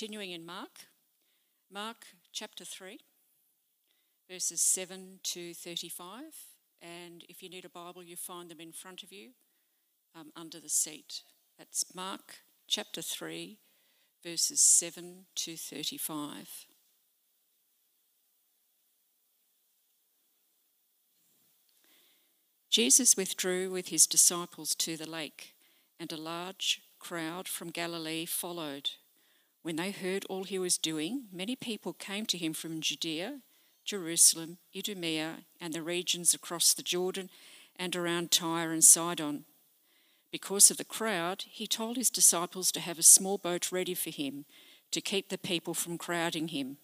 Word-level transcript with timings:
continuing 0.00 0.30
in 0.30 0.46
Mark, 0.46 0.86
Mark 1.70 2.06
chapter 2.32 2.64
3, 2.64 3.00
verses 4.30 4.62
7 4.62 5.20
to 5.22 5.52
35. 5.52 6.22
And 6.80 7.22
if 7.28 7.42
you 7.42 7.50
need 7.50 7.66
a 7.66 7.68
Bible, 7.68 8.02
you 8.02 8.16
find 8.16 8.50
them 8.50 8.60
in 8.60 8.72
front 8.72 9.02
of 9.02 9.12
you 9.12 9.32
um, 10.18 10.32
under 10.34 10.58
the 10.58 10.70
seat. 10.70 11.20
That's 11.58 11.84
Mark 11.94 12.36
chapter 12.66 13.02
3, 13.02 13.58
verses 14.24 14.62
7 14.62 15.26
to 15.34 15.56
35. 15.56 16.64
Jesus 22.70 23.18
withdrew 23.18 23.70
with 23.70 23.88
his 23.88 24.06
disciples 24.06 24.74
to 24.76 24.96
the 24.96 25.10
lake, 25.10 25.52
and 25.98 26.10
a 26.10 26.16
large 26.16 26.80
crowd 26.98 27.46
from 27.46 27.68
Galilee 27.68 28.24
followed. 28.24 28.92
When 29.62 29.76
they 29.76 29.90
heard 29.90 30.24
all 30.28 30.44
he 30.44 30.58
was 30.58 30.78
doing, 30.78 31.24
many 31.32 31.54
people 31.54 31.92
came 31.92 32.24
to 32.26 32.38
him 32.38 32.54
from 32.54 32.80
Judea, 32.80 33.40
Jerusalem, 33.84 34.58
Idumea, 34.74 35.44
and 35.60 35.74
the 35.74 35.82
regions 35.82 36.32
across 36.32 36.72
the 36.72 36.82
Jordan 36.82 37.28
and 37.76 37.94
around 37.94 38.30
Tyre 38.30 38.72
and 38.72 38.84
Sidon. 38.84 39.44
Because 40.30 40.70
of 40.70 40.76
the 40.76 40.84
crowd, 40.84 41.44
he 41.46 41.66
told 41.66 41.96
his 41.96 42.08
disciples 42.08 42.70
to 42.72 42.80
have 42.80 42.98
a 42.98 43.02
small 43.02 43.36
boat 43.36 43.72
ready 43.72 43.94
for 43.94 44.10
him 44.10 44.44
to 44.92 45.00
keep 45.00 45.28
the 45.28 45.38
people 45.38 45.74
from 45.74 45.98
crowding 45.98 46.48
him. 46.48 46.78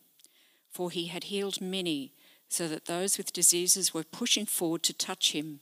For 0.70 0.90
he 0.90 1.06
had 1.06 1.24
healed 1.24 1.60
many, 1.60 2.12
so 2.48 2.68
that 2.68 2.86
those 2.86 3.18
with 3.18 3.32
diseases 3.32 3.94
were 3.94 4.04
pushing 4.04 4.46
forward 4.46 4.82
to 4.84 4.92
touch 4.92 5.32
him. 5.32 5.60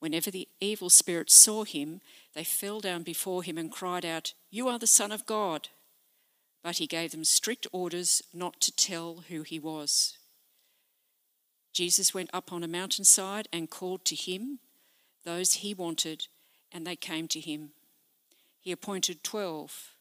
Whenever 0.00 0.30
the 0.30 0.48
evil 0.60 0.90
spirits 0.90 1.34
saw 1.34 1.64
him, 1.64 2.00
they 2.34 2.44
fell 2.44 2.80
down 2.80 3.02
before 3.02 3.42
him 3.42 3.58
and 3.58 3.70
cried 3.70 4.04
out, 4.04 4.32
You 4.50 4.68
are 4.68 4.78
the 4.78 4.86
Son 4.86 5.12
of 5.12 5.26
God. 5.26 5.68
But 6.68 6.76
he 6.76 6.86
gave 6.86 7.12
them 7.12 7.24
strict 7.24 7.66
orders 7.72 8.20
not 8.34 8.60
to 8.60 8.70
tell 8.70 9.24
who 9.30 9.40
he 9.40 9.58
was. 9.58 10.18
Jesus 11.72 12.12
went 12.12 12.28
up 12.34 12.52
on 12.52 12.62
a 12.62 12.68
mountainside 12.68 13.48
and 13.50 13.70
called 13.70 14.04
to 14.04 14.14
him 14.14 14.58
those 15.24 15.54
he 15.54 15.72
wanted, 15.72 16.26
and 16.70 16.86
they 16.86 16.94
came 16.94 17.26
to 17.28 17.40
him. 17.40 17.70
He 18.60 18.70
appointed 18.70 19.24
twelve, 19.24 19.94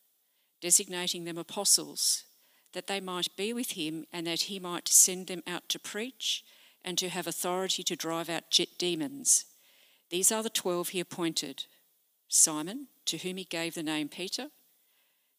designating 0.60 1.23
them 1.23 1.38
apostles, 1.38 2.26
that 2.73 2.88
they 2.88 3.00
might 3.00 3.38
be 3.38 3.54
with 3.54 3.72
him 3.72 4.06
and 4.12 4.28
that 4.28 4.42
he 4.42 4.60
might 4.60 4.90
send 4.90 5.28
them 5.28 5.44
out 5.48 5.70
to 5.70 5.80
preach 5.80 6.44
and 6.84 6.98
to 6.98 7.08
have 7.08 7.28
authority 7.28 7.82
to 7.84 7.95
drive 7.95 8.30
out 8.30 8.52
jet 8.52 8.78
demons. 8.78 9.45
These 10.10 10.34
are 10.34 10.44
the 10.44 10.50
twelve 10.50 10.90
he 10.90 11.00
appointed 11.00 11.64
Simon, 12.28 12.88
to 13.06 13.20
whom 13.20 13.38
he 13.38 13.45
gave 13.45 13.73
the 13.73 13.84
name 13.84 14.10
Peter, 14.10 14.50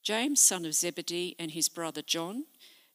James, 0.02 0.40
son 0.40 0.64
of 0.64 0.74
Zebedee, 0.74 1.36
and 1.38 1.50
his 1.50 1.68
brother 1.68 2.02
John. 2.02 2.44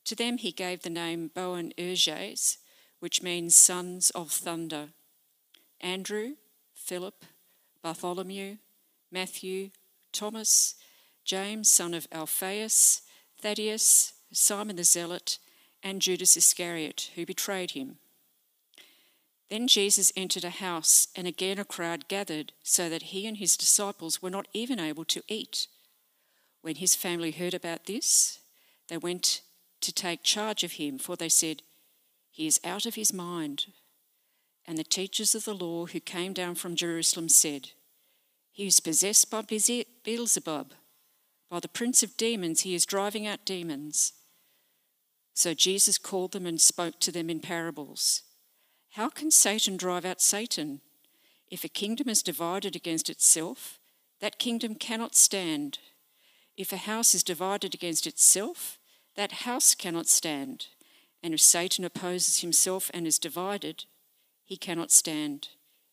To 0.05 0.15
them 0.15 0.37
he 0.37 0.51
gave 0.51 0.81
the 0.81 0.89
name 0.89 1.31
Boanerges, 1.33 2.57
which 2.99 3.21
means 3.21 3.55
sons 3.55 4.09
of 4.11 4.31
thunder. 4.31 4.89
Andrew, 5.81 6.35
Philip, 6.73 7.25
Bartholomew, 7.81 8.57
Matthew, 9.11 9.69
Thomas, 10.11 10.75
James, 11.23 11.69
son 11.69 11.93
of 11.93 12.07
Alphaeus, 12.11 13.01
Thaddeus, 13.41 14.13
Simon 14.31 14.75
the 14.75 14.83
Zealot, 14.83 15.39
and 15.81 16.01
Judas 16.01 16.37
Iscariot, 16.37 17.11
who 17.15 17.25
betrayed 17.25 17.71
him. 17.71 17.97
Then 19.49 19.67
Jesus 19.67 20.11
entered 20.15 20.45
a 20.45 20.49
house, 20.49 21.09
and 21.15 21.27
again 21.27 21.59
a 21.59 21.65
crowd 21.65 22.07
gathered, 22.07 22.53
so 22.63 22.89
that 22.89 23.03
he 23.03 23.27
and 23.27 23.37
his 23.37 23.57
disciples 23.57 24.21
were 24.21 24.29
not 24.29 24.47
even 24.53 24.79
able 24.79 25.05
to 25.05 25.21
eat. 25.27 25.67
When 26.63 26.77
his 26.77 26.95
family 26.95 27.31
heard 27.31 27.53
about 27.53 27.87
this, 27.87 28.39
they 28.87 28.95
went 28.95 29.41
to 29.81 29.91
take 29.91 30.23
charge 30.23 30.63
of 30.63 30.73
him, 30.73 30.97
for 30.97 31.17
they 31.17 31.27
said, 31.27 31.61
He 32.31 32.47
is 32.47 32.61
out 32.63 32.85
of 32.85 32.95
his 32.95 33.11
mind. 33.11 33.65
And 34.65 34.77
the 34.77 34.85
teachers 34.85 35.35
of 35.35 35.43
the 35.43 35.53
law 35.53 35.87
who 35.87 35.99
came 35.99 36.31
down 36.31 36.55
from 36.55 36.77
Jerusalem 36.77 37.27
said, 37.27 37.71
He 38.53 38.65
is 38.65 38.79
possessed 38.79 39.29
by 39.29 39.41
Beelzebub. 39.41 40.71
By 41.49 41.59
the 41.59 41.67
prince 41.67 42.01
of 42.01 42.15
demons, 42.15 42.61
he 42.61 42.73
is 42.73 42.85
driving 42.85 43.27
out 43.27 43.45
demons. 43.45 44.13
So 45.33 45.53
Jesus 45.53 45.97
called 45.97 46.31
them 46.31 46.45
and 46.45 46.61
spoke 46.61 46.97
to 47.01 47.11
them 47.11 47.29
in 47.29 47.41
parables. 47.41 48.21
How 48.91 49.09
can 49.09 49.31
Satan 49.31 49.75
drive 49.75 50.05
out 50.05 50.21
Satan? 50.21 50.79
If 51.51 51.65
a 51.65 51.67
kingdom 51.67 52.07
is 52.07 52.23
divided 52.23 52.73
against 52.73 53.09
itself, 53.09 53.79
that 54.21 54.39
kingdom 54.39 54.75
cannot 54.75 55.13
stand. 55.13 55.79
If 56.55 56.71
a 56.71 56.77
house 56.77 57.15
is 57.15 57.23
divided 57.23 57.73
against 57.73 58.05
itself, 58.05 58.77
that 59.15 59.43
house 59.43 59.75
cannot 59.75 60.07
stand. 60.07 60.67
And 61.21 61.33
if 61.33 61.41
Satan 61.41 61.85
opposes 61.85 62.39
himself 62.39 62.91
and 62.93 63.07
is 63.07 63.17
divided, 63.17 63.85
he 64.43 64.57
cannot 64.57 64.91
stand. 64.91 65.49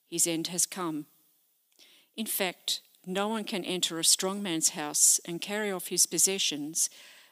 His 0.08 0.26
end 0.26 0.48
has 0.48 0.66
come. 0.66 1.06
In 2.16 2.26
fact, 2.26 2.80
no 3.06 3.28
one 3.28 3.44
can 3.44 3.64
enter 3.64 3.98
a 3.98 4.04
strong 4.04 4.42
man's 4.42 4.70
house 4.70 5.20
and 5.24 5.40
carry 5.40 5.70
off 5.70 5.88
his 5.88 6.06
possessions 6.06 6.90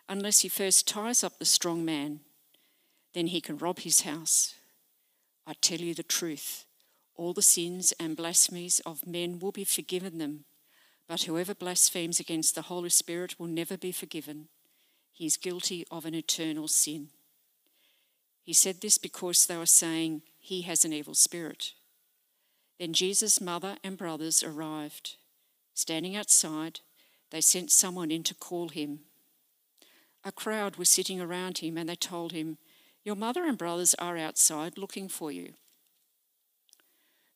unless 0.08 0.40
he 0.40 0.48
first 0.48 0.88
ties 0.88 1.22
up 1.22 1.38
the 1.38 1.44
strong 1.44 1.84
man. 1.84 2.20
Then 3.14 3.26
he 3.26 3.40
can 3.40 3.58
rob 3.58 3.80
his 3.80 4.02
house. 4.02 4.54
I 5.46 5.54
tell 5.60 5.80
you 5.80 5.94
the 5.94 6.02
truth 6.02 6.64
all 7.18 7.32
the 7.32 7.42
sins 7.42 7.92
and 7.98 8.16
blasphemies 8.16 8.80
of 8.86 9.04
men 9.04 9.40
will 9.40 9.50
be 9.50 9.64
forgiven 9.64 10.18
them, 10.18 10.44
but 11.08 11.22
whoever 11.22 11.54
blasphemes 11.54 12.20
against 12.20 12.54
the 12.54 12.62
Holy 12.62 12.90
Spirit 12.90 13.38
will 13.38 13.46
never 13.46 13.76
be 13.76 13.90
forgiven. 13.90 14.48
He 15.10 15.26
is 15.26 15.36
guilty 15.36 15.84
of 15.90 16.04
an 16.04 16.14
eternal 16.14 16.68
sin. 16.68 17.08
He 18.42 18.52
said 18.52 18.80
this 18.80 18.98
because 18.98 19.46
they 19.46 19.56
were 19.56 19.66
saying, 19.66 20.22
He 20.38 20.62
has 20.62 20.84
an 20.84 20.92
evil 20.92 21.14
spirit. 21.14 21.72
Then 22.78 22.92
Jesus' 22.92 23.40
mother 23.40 23.76
and 23.82 23.96
brothers 23.96 24.42
arrived. 24.42 25.16
Standing 25.74 26.14
outside, 26.14 26.80
they 27.30 27.40
sent 27.40 27.72
someone 27.72 28.10
in 28.10 28.22
to 28.24 28.34
call 28.34 28.68
him. 28.68 29.00
A 30.24 30.30
crowd 30.30 30.76
was 30.76 30.88
sitting 30.88 31.20
around 31.20 31.58
him, 31.58 31.76
and 31.76 31.88
they 31.88 31.96
told 31.96 32.32
him, 32.32 32.58
your 33.08 33.16
mother 33.16 33.46
and 33.46 33.56
brothers 33.56 33.94
are 33.94 34.18
outside 34.18 34.76
looking 34.76 35.08
for 35.08 35.32
you. 35.32 35.54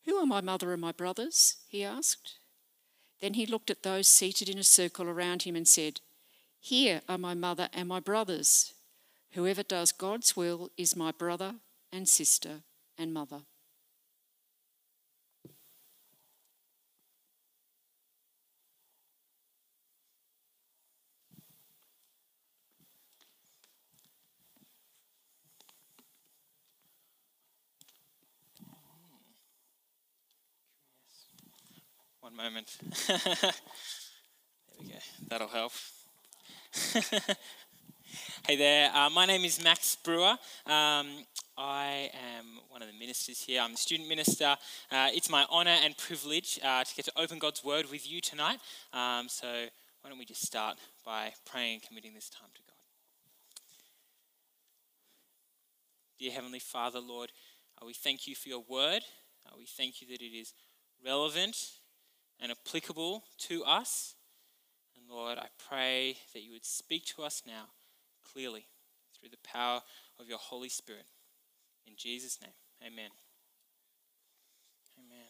Who 0.04 0.16
are 0.16 0.27
my 0.27 0.43
mother 0.43 0.72
and 0.72 0.83
my 0.83 0.93
brothers? 0.93 1.56
he 1.66 1.83
asked. 1.83 2.34
Then 3.22 3.34
he 3.34 3.47
looked 3.47 3.71
at 3.71 3.84
those 3.84 4.09
seated 4.09 4.49
in 4.49 4.59
a 4.59 4.65
circle 4.65 5.06
around 5.06 5.44
him 5.44 5.55
and 5.55 5.66
said, 5.66 6.00
Here 6.59 7.03
are 7.09 7.16
my 7.16 7.34
mother 7.34 7.69
and 7.72 7.88
my 7.88 8.00
brothers. 8.00 8.75
Whoever 9.31 9.62
does 9.62 9.93
God's 9.93 10.37
will 10.37 10.71
is 10.77 10.97
my 10.97 11.12
brother 11.12 11.55
and 11.93 12.09
sister 12.09 12.65
and 12.99 13.15
mother. 13.15 13.43
One 32.22 32.37
moment. 32.37 32.78
there 33.09 33.16
we 34.78 34.87
go. 34.87 34.94
That'll 35.28 35.49
help. 35.49 35.72
hey 38.47 38.55
there. 38.55 38.93
Uh, 38.94 39.10
my 39.10 39.27
name 39.27 39.44
is 39.44 39.60
Max 39.60 39.97
Brewer. 39.97 40.37
Um, 40.65 41.24
I 41.59 42.10
am 42.39 42.60
one 42.69 42.80
of 42.80 42.86
the 42.86 42.97
ministers 42.97 43.41
here. 43.42 43.60
I'm 43.60 43.72
the 43.72 43.77
student 43.77 44.09
minister. 44.09 44.57
Uh, 44.92 45.09
it's 45.13 45.28
my 45.28 45.45
honour 45.51 45.77
and 45.83 45.98
privilege 45.98 46.60
uh, 46.63 46.84
to 46.84 46.95
get 46.95 47.07
to 47.07 47.13
open 47.16 47.41
God's 47.41 47.65
word 47.65 47.91
with 47.91 48.09
you 48.09 48.21
tonight. 48.21 48.60
Um, 48.92 49.28
so 49.28 49.48
why 49.48 50.09
don't 50.09 50.16
we 50.21 50.24
just 50.24 50.47
start 50.47 50.78
by 51.04 51.33
praying 51.45 51.72
and 51.72 51.83
committing 51.83 52.15
this 52.15 52.30
time 52.30 52.51
to 52.54 52.60
God. 52.69 52.77
Dear 56.21 56.30
Heavenly 56.30 56.60
Father, 56.60 57.01
Lord, 57.01 57.33
uh, 57.83 57.84
we 57.84 57.95
thank 57.95 58.28
you 58.28 58.36
for 58.36 58.48
your 58.48 58.63
word. 58.69 59.03
Uh, 59.45 59.54
we 59.59 59.66
thank 59.66 60.01
you 60.01 60.07
that 60.07 60.22
it 60.22 60.39
is 60.39 60.54
relevant 61.04 61.57
and 62.42 62.50
applicable 62.50 63.22
to 63.39 63.65
us. 63.65 64.16
And 64.97 65.09
Lord, 65.09 65.39
I 65.39 65.47
pray 65.68 66.16
that 66.34 66.42
you 66.42 66.50
would 66.53 66.66
speak 66.66 67.06
to 67.16 67.22
us 67.22 67.42
now 67.47 67.66
clearly 68.33 68.66
through 69.18 69.30
the 69.30 69.48
power 69.48 69.80
of 70.18 70.28
your 70.28 70.39
Holy 70.39 70.68
Spirit. 70.68 71.06
In 71.86 71.94
Jesus' 71.97 72.41
name, 72.42 72.53
amen. 72.83 73.10
Amen. 74.98 75.27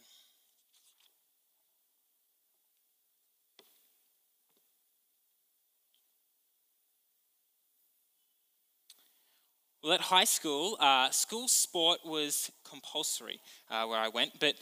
Well, 9.82 9.92
at 9.92 10.00
high 10.00 10.24
school, 10.24 10.76
uh, 10.80 11.10
school 11.10 11.48
sport 11.48 12.00
was 12.06 12.50
compulsory 12.64 13.40
uh, 13.68 13.84
where 13.86 13.98
I 13.98 14.08
went, 14.08 14.38
but 14.40 14.54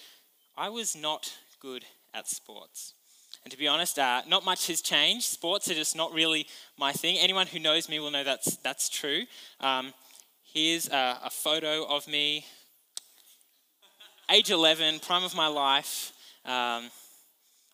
I 0.57 0.71
was 0.71 0.97
not 0.97 1.31
good 1.61 1.85
at 2.15 2.29
sports. 2.29 2.95
And 3.45 3.51
to 3.51 3.59
be 3.59 3.69
honest, 3.69 3.99
uh, 3.99 4.23
not 4.29 4.45
much 4.45 4.67
has 4.67 4.81
changed. 4.83 5.27
Sports 5.27 5.71
are 5.71 5.75
just 5.75 5.97
not 5.97 6.13
really 6.13 6.47
my 6.79 6.93
thing. 6.93 7.17
Anyone 7.19 7.47
who 7.47 7.59
knows 7.59 7.89
me 7.89 7.99
will 7.99 8.11
know 8.11 8.25
that's, 8.25 8.57
that's 8.59 8.89
true. 8.89 9.23
Um, 9.61 9.95
here's 10.43 10.89
a, 10.89 11.19
a 11.25 11.31
photo 11.31 11.87
of 11.87 12.07
me, 12.07 12.45
age 14.31 14.51
11, 14.51 15.01
prime 15.01 15.25
of 15.25 15.35
my 15.35 15.47
life. 15.47 16.13
Um, 16.45 16.91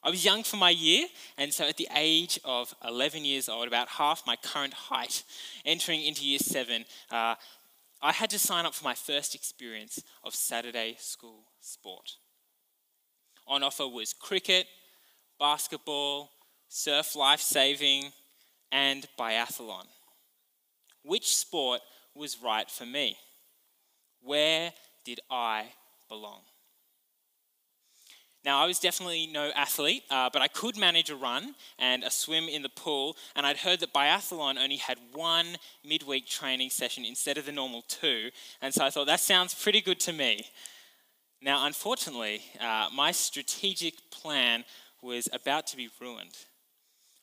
I 0.05 0.11
was 0.11 0.25
young 0.25 0.45
for 0.45 0.57
my 0.57 0.71
year, 0.71 1.09
and 1.37 1.53
so 1.53 1.65
at 1.69 1.79
the 1.79 1.89
age 1.97 2.39
of 2.45 2.73
11 2.87 3.25
years 3.25 3.49
old, 3.49 3.67
about 3.67 3.89
half 3.89 4.23
my 4.25 4.37
current 4.37 4.73
height, 4.73 5.25
entering 5.65 6.01
into 6.05 6.25
year 6.25 6.39
seven, 6.39 6.85
uh, 7.11 7.35
I 8.01 8.13
had 8.13 8.31
to 8.31 8.39
sign 8.39 8.67
up 8.67 8.75
for 8.75 8.85
my 8.85 8.95
first 8.95 9.35
experience 9.35 10.01
of 10.23 10.33
Saturday 10.35 10.95
school 11.01 11.47
sport. 11.61 12.13
On 13.47 13.63
offer 13.63 13.87
was 13.87 14.13
cricket, 14.13 14.67
basketball, 15.39 16.31
surf 16.69 17.15
life 17.15 17.41
saving, 17.41 18.13
and 18.73 19.07
biathlon. 19.19 19.87
Which 21.05 21.37
sport 21.37 21.81
was 22.15 22.43
right 22.43 22.69
for 22.71 22.85
me? 22.85 23.17
Where 24.23 24.73
did 25.05 25.21
I 25.31 25.67
belong? 26.09 26.41
Now, 28.45 28.63
I 28.63 28.67
was 28.67 28.79
definitely 28.79 29.27
no 29.27 29.51
athlete, 29.57 30.05
uh, 30.09 30.31
but 30.33 30.41
I 30.41 30.47
could 30.47 30.77
manage 30.77 31.11
a 31.11 31.17
run 31.17 31.57
and 31.81 32.05
a 32.05 32.11
swim 32.11 32.49
in 32.49 32.63
the 32.63 32.69
pool. 32.69 33.17
And 33.35 33.45
I'd 33.45 33.57
heard 33.57 33.81
that 33.81 33.93
biathlon 33.93 34.57
only 34.57 34.77
had 34.77 34.99
one 35.13 35.57
midweek 35.85 36.29
training 36.29 36.71
session 36.71 37.05
instead 37.05 37.39
of 37.39 37.47
the 37.47 37.51
normal 37.51 37.83
two. 37.89 38.31
And 38.63 38.73
so 38.73 38.85
I 38.85 38.91
thought, 38.91 39.09
that 39.09 39.19
sounds 39.19 39.53
pretty 39.53 39.81
good 39.81 39.99
to 40.01 40.13
me. 40.13 40.47
Now, 41.41 41.67
unfortunately, 41.67 42.43
uh, 42.61 42.89
my 42.95 43.13
strategic 43.13 44.11
plan 44.11 44.65
was 45.03 45.29
about 45.33 45.67
to 45.69 45.77
be 45.77 45.89
ruined. 46.01 46.37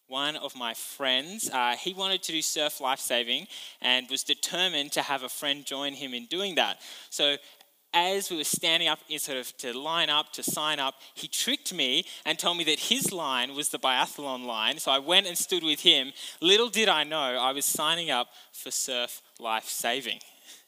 One 0.07 0.35
of 0.35 0.55
my 0.55 0.73
friends, 0.73 1.49
uh, 1.49 1.75
he 1.75 1.93
wanted 1.93 2.21
to 2.23 2.31
do 2.31 2.41
surf 2.41 2.79
lifesaving 2.79 3.47
and 3.81 4.07
was 4.09 4.23
determined 4.23 4.91
to 4.93 5.01
have 5.01 5.23
a 5.23 5.29
friend 5.29 5.65
join 5.65 5.93
him 5.93 6.13
in 6.13 6.25
doing 6.25 6.55
that. 6.55 6.79
So 7.09 7.37
as 7.93 8.29
we 8.29 8.37
were 8.37 8.43
standing 8.43 8.87
up 8.87 8.99
sort 9.17 9.37
of 9.37 9.55
to 9.57 9.77
line 9.77 10.09
up 10.09 10.33
to 10.33 10.43
sign 10.43 10.79
up 10.79 10.95
he 11.13 11.27
tricked 11.27 11.73
me 11.73 12.03
and 12.25 12.39
told 12.39 12.57
me 12.57 12.63
that 12.63 12.79
his 12.79 13.11
line 13.11 13.55
was 13.55 13.69
the 13.69 13.77
biathlon 13.77 14.45
line 14.45 14.79
so 14.79 14.91
i 14.91 14.97
went 14.97 15.27
and 15.27 15.37
stood 15.37 15.63
with 15.63 15.81
him 15.81 16.11
little 16.41 16.69
did 16.69 16.89
i 16.89 17.03
know 17.03 17.17
i 17.17 17.51
was 17.51 17.65
signing 17.65 18.09
up 18.09 18.29
for 18.51 18.71
surf 18.71 19.21
life 19.39 19.65
saving 19.65 20.19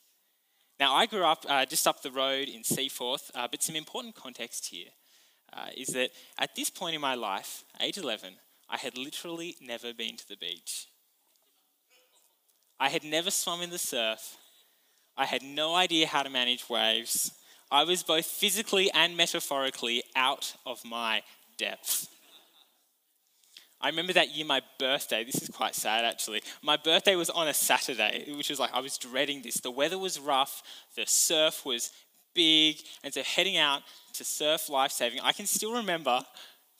now 0.79 0.93
i 0.93 1.05
grew 1.05 1.23
up 1.23 1.45
uh, 1.47 1.65
just 1.65 1.87
up 1.87 2.01
the 2.01 2.11
road 2.11 2.47
in 2.47 2.63
seaforth 2.63 3.31
uh, 3.35 3.47
but 3.49 3.63
some 3.63 3.75
important 3.75 4.15
context 4.15 4.67
here 4.67 4.89
uh, 5.53 5.67
is 5.75 5.87
that 5.89 6.09
at 6.39 6.55
this 6.55 6.69
point 6.69 6.95
in 6.95 7.01
my 7.01 7.15
life 7.15 7.63
age 7.81 7.97
11 7.97 8.33
i 8.69 8.77
had 8.77 8.97
literally 8.97 9.55
never 9.61 9.93
been 9.93 10.17
to 10.17 10.27
the 10.27 10.37
beach 10.37 10.87
i 12.79 12.89
had 12.89 13.03
never 13.03 13.31
swum 13.31 13.61
in 13.61 13.69
the 13.69 13.77
surf 13.77 14.37
I 15.17 15.25
had 15.25 15.43
no 15.43 15.75
idea 15.75 16.07
how 16.07 16.23
to 16.23 16.29
manage 16.29 16.69
waves. 16.69 17.31
I 17.71 17.83
was 17.83 18.03
both 18.03 18.25
physically 18.25 18.91
and 18.91 19.15
metaphorically 19.15 20.03
out 20.15 20.55
of 20.65 20.83
my 20.83 21.23
depth. 21.57 22.09
I 23.81 23.89
remember 23.89 24.13
that 24.13 24.35
year, 24.35 24.45
my 24.45 24.61
birthday, 24.79 25.23
this 25.23 25.41
is 25.41 25.49
quite 25.49 25.75
sad 25.75 26.05
actually. 26.05 26.41
My 26.61 26.77
birthday 26.77 27.15
was 27.15 27.29
on 27.29 27.47
a 27.47 27.53
Saturday, 27.53 28.25
which 28.35 28.49
was 28.49 28.59
like, 28.59 28.73
I 28.73 28.79
was 28.79 28.97
dreading 28.97 29.41
this. 29.41 29.55
The 29.55 29.71
weather 29.71 29.97
was 29.97 30.19
rough, 30.19 30.63
the 30.95 31.05
surf 31.05 31.65
was 31.65 31.91
big, 32.33 32.77
and 33.03 33.13
so 33.13 33.21
heading 33.23 33.57
out 33.57 33.81
to 34.13 34.23
surf 34.23 34.69
lifesaving, 34.69 35.19
I 35.21 35.31
can 35.31 35.45
still 35.45 35.73
remember 35.73 36.21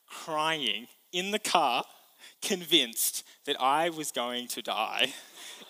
crying 0.08 0.88
in 1.12 1.32
the 1.32 1.40
car, 1.40 1.84
convinced 2.42 3.24
that 3.46 3.60
I 3.62 3.90
was 3.90 4.12
going 4.12 4.48
to 4.50 4.62
die 4.62 5.14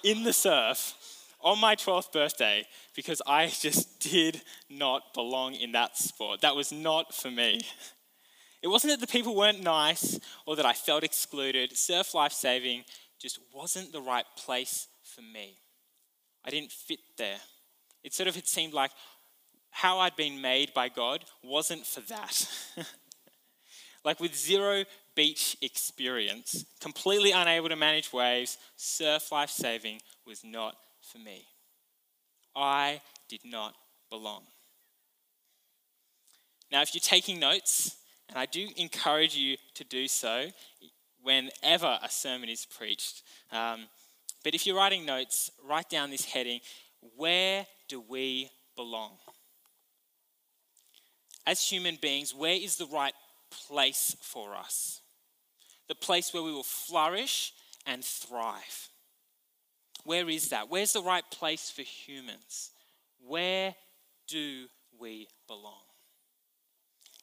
in 0.03 0.23
the 0.23 0.33
surf 0.33 0.93
on 1.41 1.59
my 1.59 1.75
12th 1.75 2.11
birthday 2.11 2.65
because 2.95 3.21
I 3.27 3.47
just 3.47 3.99
did 3.99 4.41
not 4.69 5.13
belong 5.13 5.53
in 5.53 5.73
that 5.73 5.97
sport. 5.97 6.41
That 6.41 6.55
was 6.55 6.71
not 6.71 7.13
for 7.13 7.29
me. 7.29 7.61
It 8.65 8.71
wasn't 8.71 8.93
that 8.93 8.99
the 8.99 9.11
people 9.11 9.35
weren't 9.35 9.61
nice 9.61 10.19
or 10.47 10.55
that 10.55 10.65
I 10.65 10.73
felt 10.73 11.03
excluded. 11.03 11.77
Surf 11.77 12.15
life 12.15 12.33
saving 12.33 12.83
just 13.19 13.37
wasn't 13.53 13.91
the 13.91 14.01
right 14.01 14.25
place 14.35 14.87
for 15.03 15.21
me. 15.21 15.59
I 16.43 16.49
didn't 16.49 16.71
fit 16.71 16.97
there. 17.15 17.37
It 18.03 18.15
sort 18.15 18.27
of 18.27 18.33
had 18.33 18.47
seemed 18.47 18.73
like 18.73 18.89
how 19.69 19.99
I'd 19.99 20.15
been 20.15 20.41
made 20.41 20.73
by 20.73 20.89
God 20.89 21.25
wasn't 21.43 21.85
for 21.85 22.01
that. 22.09 22.49
like 24.03 24.19
with 24.19 24.35
zero 24.35 24.85
beach 25.15 25.55
experience, 25.61 26.65
completely 26.81 27.33
unable 27.33 27.69
to 27.69 27.75
manage 27.75 28.11
waves, 28.11 28.57
surf 28.77 29.31
life 29.31 29.51
saving 29.51 29.99
was 30.25 30.43
not 30.43 30.75
for 31.03 31.19
me. 31.19 31.45
I 32.55 33.01
did 33.29 33.41
not 33.45 33.75
belong. 34.09 34.41
Now, 36.71 36.81
if 36.81 36.95
you're 36.95 36.99
taking 36.99 37.39
notes, 37.39 37.97
and 38.29 38.37
I 38.37 38.45
do 38.45 38.67
encourage 38.77 39.35
you 39.35 39.57
to 39.75 39.83
do 39.83 40.07
so 40.07 40.47
whenever 41.21 41.97
a 42.01 42.09
sermon 42.09 42.49
is 42.49 42.65
preached, 42.65 43.23
um, 43.51 43.87
but 44.43 44.53
if 44.53 44.67
you're 44.67 44.77
writing 44.77 45.05
notes, 45.05 45.49
write 45.67 45.89
down 45.89 46.11
this 46.11 46.25
heading 46.25 46.59
Where 47.15 47.65
do 47.87 48.01
we 48.07 48.49
belong? 48.75 49.17
As 51.47 51.67
human 51.67 51.97
beings, 52.01 52.33
where 52.33 52.55
is 52.55 52.77
the 52.77 52.87
right 52.87 53.13
place 53.67 54.15
for 54.21 54.55
us? 54.55 55.01
The 55.87 55.95
place 55.95 56.33
where 56.33 56.43
we 56.43 56.51
will 56.51 56.63
flourish 56.63 57.53
and 57.85 58.03
thrive. 58.03 58.89
Where 60.03 60.29
is 60.29 60.49
that? 60.49 60.69
Where's 60.69 60.93
the 60.93 61.01
right 61.01 61.23
place 61.31 61.69
for 61.69 61.81
humans? 61.81 62.71
Where 63.27 63.75
do 64.27 64.65
we 64.99 65.27
belong? 65.47 65.81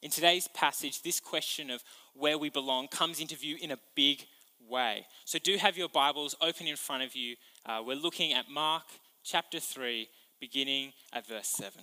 In 0.02 0.10
today's 0.10 0.48
passage, 0.48 1.02
this 1.02 1.20
question 1.20 1.70
of 1.70 1.84
where 2.12 2.36
we 2.36 2.50
belong 2.50 2.88
comes 2.88 3.20
into 3.20 3.36
view 3.36 3.56
in 3.60 3.70
a 3.70 3.78
big 3.94 4.24
way. 4.68 5.06
So 5.24 5.38
do 5.38 5.56
have 5.56 5.78
your 5.78 5.88
Bibles 5.88 6.34
open 6.40 6.66
in 6.66 6.74
front 6.74 7.04
of 7.04 7.14
you. 7.14 7.36
Uh, 7.64 7.82
we're 7.86 7.94
looking 7.94 8.32
at 8.32 8.50
Mark 8.50 8.82
chapter 9.22 9.60
3, 9.60 10.08
beginning 10.40 10.92
at 11.12 11.24
verse 11.28 11.46
7. 11.46 11.80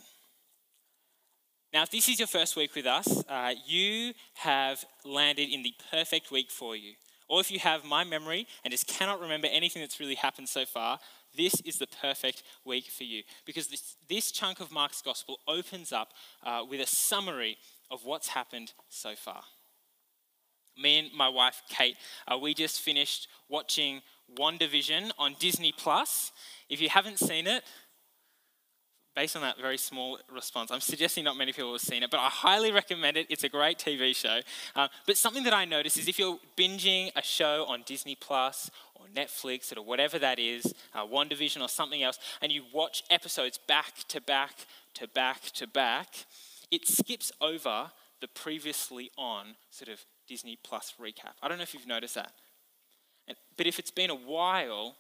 Now, 1.72 1.84
if 1.84 1.92
this 1.92 2.10
is 2.10 2.20
your 2.20 2.28
first 2.28 2.58
week 2.58 2.76
with 2.76 2.86
us, 2.86 3.24
uh, 3.30 3.54
you 3.66 4.14
have 4.34 4.84
landed 5.06 5.50
in 5.50 5.64
the 5.64 5.74
perfect 5.90 6.30
week 6.30 6.52
for 6.52 6.76
you 6.76 6.96
or 7.30 7.40
if 7.40 7.52
you 7.52 7.60
have 7.60 7.86
my 7.86 8.04
memory 8.04 8.48
and 8.64 8.72
just 8.72 8.88
cannot 8.88 9.22
remember 9.22 9.48
anything 9.50 9.82
that's 9.82 10.00
really 10.00 10.16
happened 10.16 10.50
so 10.50 10.66
far, 10.66 11.00
this 11.38 11.62
is 11.62 11.78
the 11.78 11.88
perfect 12.02 12.44
week 12.66 12.86
for 12.86 13.04
you 13.04 13.22
because 13.46 13.68
this, 13.68 13.96
this 14.10 14.32
chunk 14.32 14.60
of 14.60 14.72
Mark's 14.72 15.02
gospel 15.02 15.38
opens 15.48 15.94
up 15.94 16.10
uh, 16.44 16.64
with 16.68 16.82
a 16.82 16.88
summary 16.88 17.56
of 17.92 18.06
what's 18.06 18.30
happened 18.30 18.74
so 18.90 19.16
far. 19.16 19.44
Me 20.78 21.00
and 21.00 21.10
my 21.14 21.28
wife 21.28 21.62
Kate, 21.70 21.98
uh, 22.28 22.38
we 22.38 22.54
just 22.54 22.80
finished 22.80 23.28
watching 23.50 24.02
WandaVision 24.38 25.12
on 25.18 25.36
Disney 25.40 25.74
Plus. 25.76 26.32
If 26.70 26.82
you 26.82 26.90
haven't 26.90 27.20
seen 27.20 27.48
it, 27.48 27.64
based 29.16 29.36
on 29.36 29.42
that 29.42 29.60
very 29.60 29.78
small 29.78 30.20
response, 30.34 30.72
I'm 30.72 30.80
suggesting 30.80 31.24
not 31.24 31.36
many 31.36 31.52
people 31.52 31.74
have 31.74 31.82
seen 31.82 32.04
it, 32.04 32.12
but 32.12 32.20
I 32.20 32.30
highly 32.30 32.72
recommend 32.72 33.18
it. 33.18 33.28
It's 33.30 33.44
a 33.44 33.50
great 33.50 33.78
TV 33.78 34.16
show. 34.16 34.40
Uh, 34.76 34.88
but 35.06 35.18
something 35.18 35.44
that 35.44 35.54
I 35.54 35.66
notice 35.66 35.98
is 35.98 36.08
if 36.08 36.18
you're 36.18 36.40
binging 36.58 37.12
a 37.16 37.22
show 37.22 37.66
on 37.68 37.84
Disney 37.86 38.16
Plus 38.16 38.72
or 38.96 39.08
Netflix 39.14 39.76
or 39.76 39.82
whatever 39.82 40.20
that 40.20 40.40
is, 40.40 40.74
uh, 40.94 41.06
WandaVision 41.06 41.62
or 41.62 41.68
something 41.68 42.02
else, 42.02 42.20
and 42.42 42.52
you 42.52 42.64
watch 42.74 43.04
episodes 43.10 43.58
back 43.58 43.96
to 44.08 44.22
back 44.22 44.54
to 44.94 45.08
back 45.08 45.42
to 45.52 45.68
back, 45.68 46.08
it 46.72 46.88
skips 46.88 47.32
over 47.42 47.92
the 48.22 48.28
previously 48.28 49.12
on 49.18 49.56
sort 49.70 49.90
of 49.90 50.06
Disney 50.28 50.58
Plus 50.64 50.94
recap. 51.02 51.34
I 51.42 51.48
don't 51.48 51.58
know 51.58 51.64
if 51.64 51.74
you've 51.74 51.88
noticed 51.88 52.16
that. 52.16 52.34
But 53.58 53.68
if 53.68 53.80
it's 53.80 53.92
been 53.92 54.10
a 54.10 54.16
while, 54.16 54.96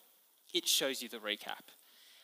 it 0.53 0.67
shows 0.67 1.01
you 1.01 1.09
the 1.09 1.17
recap. 1.17 1.73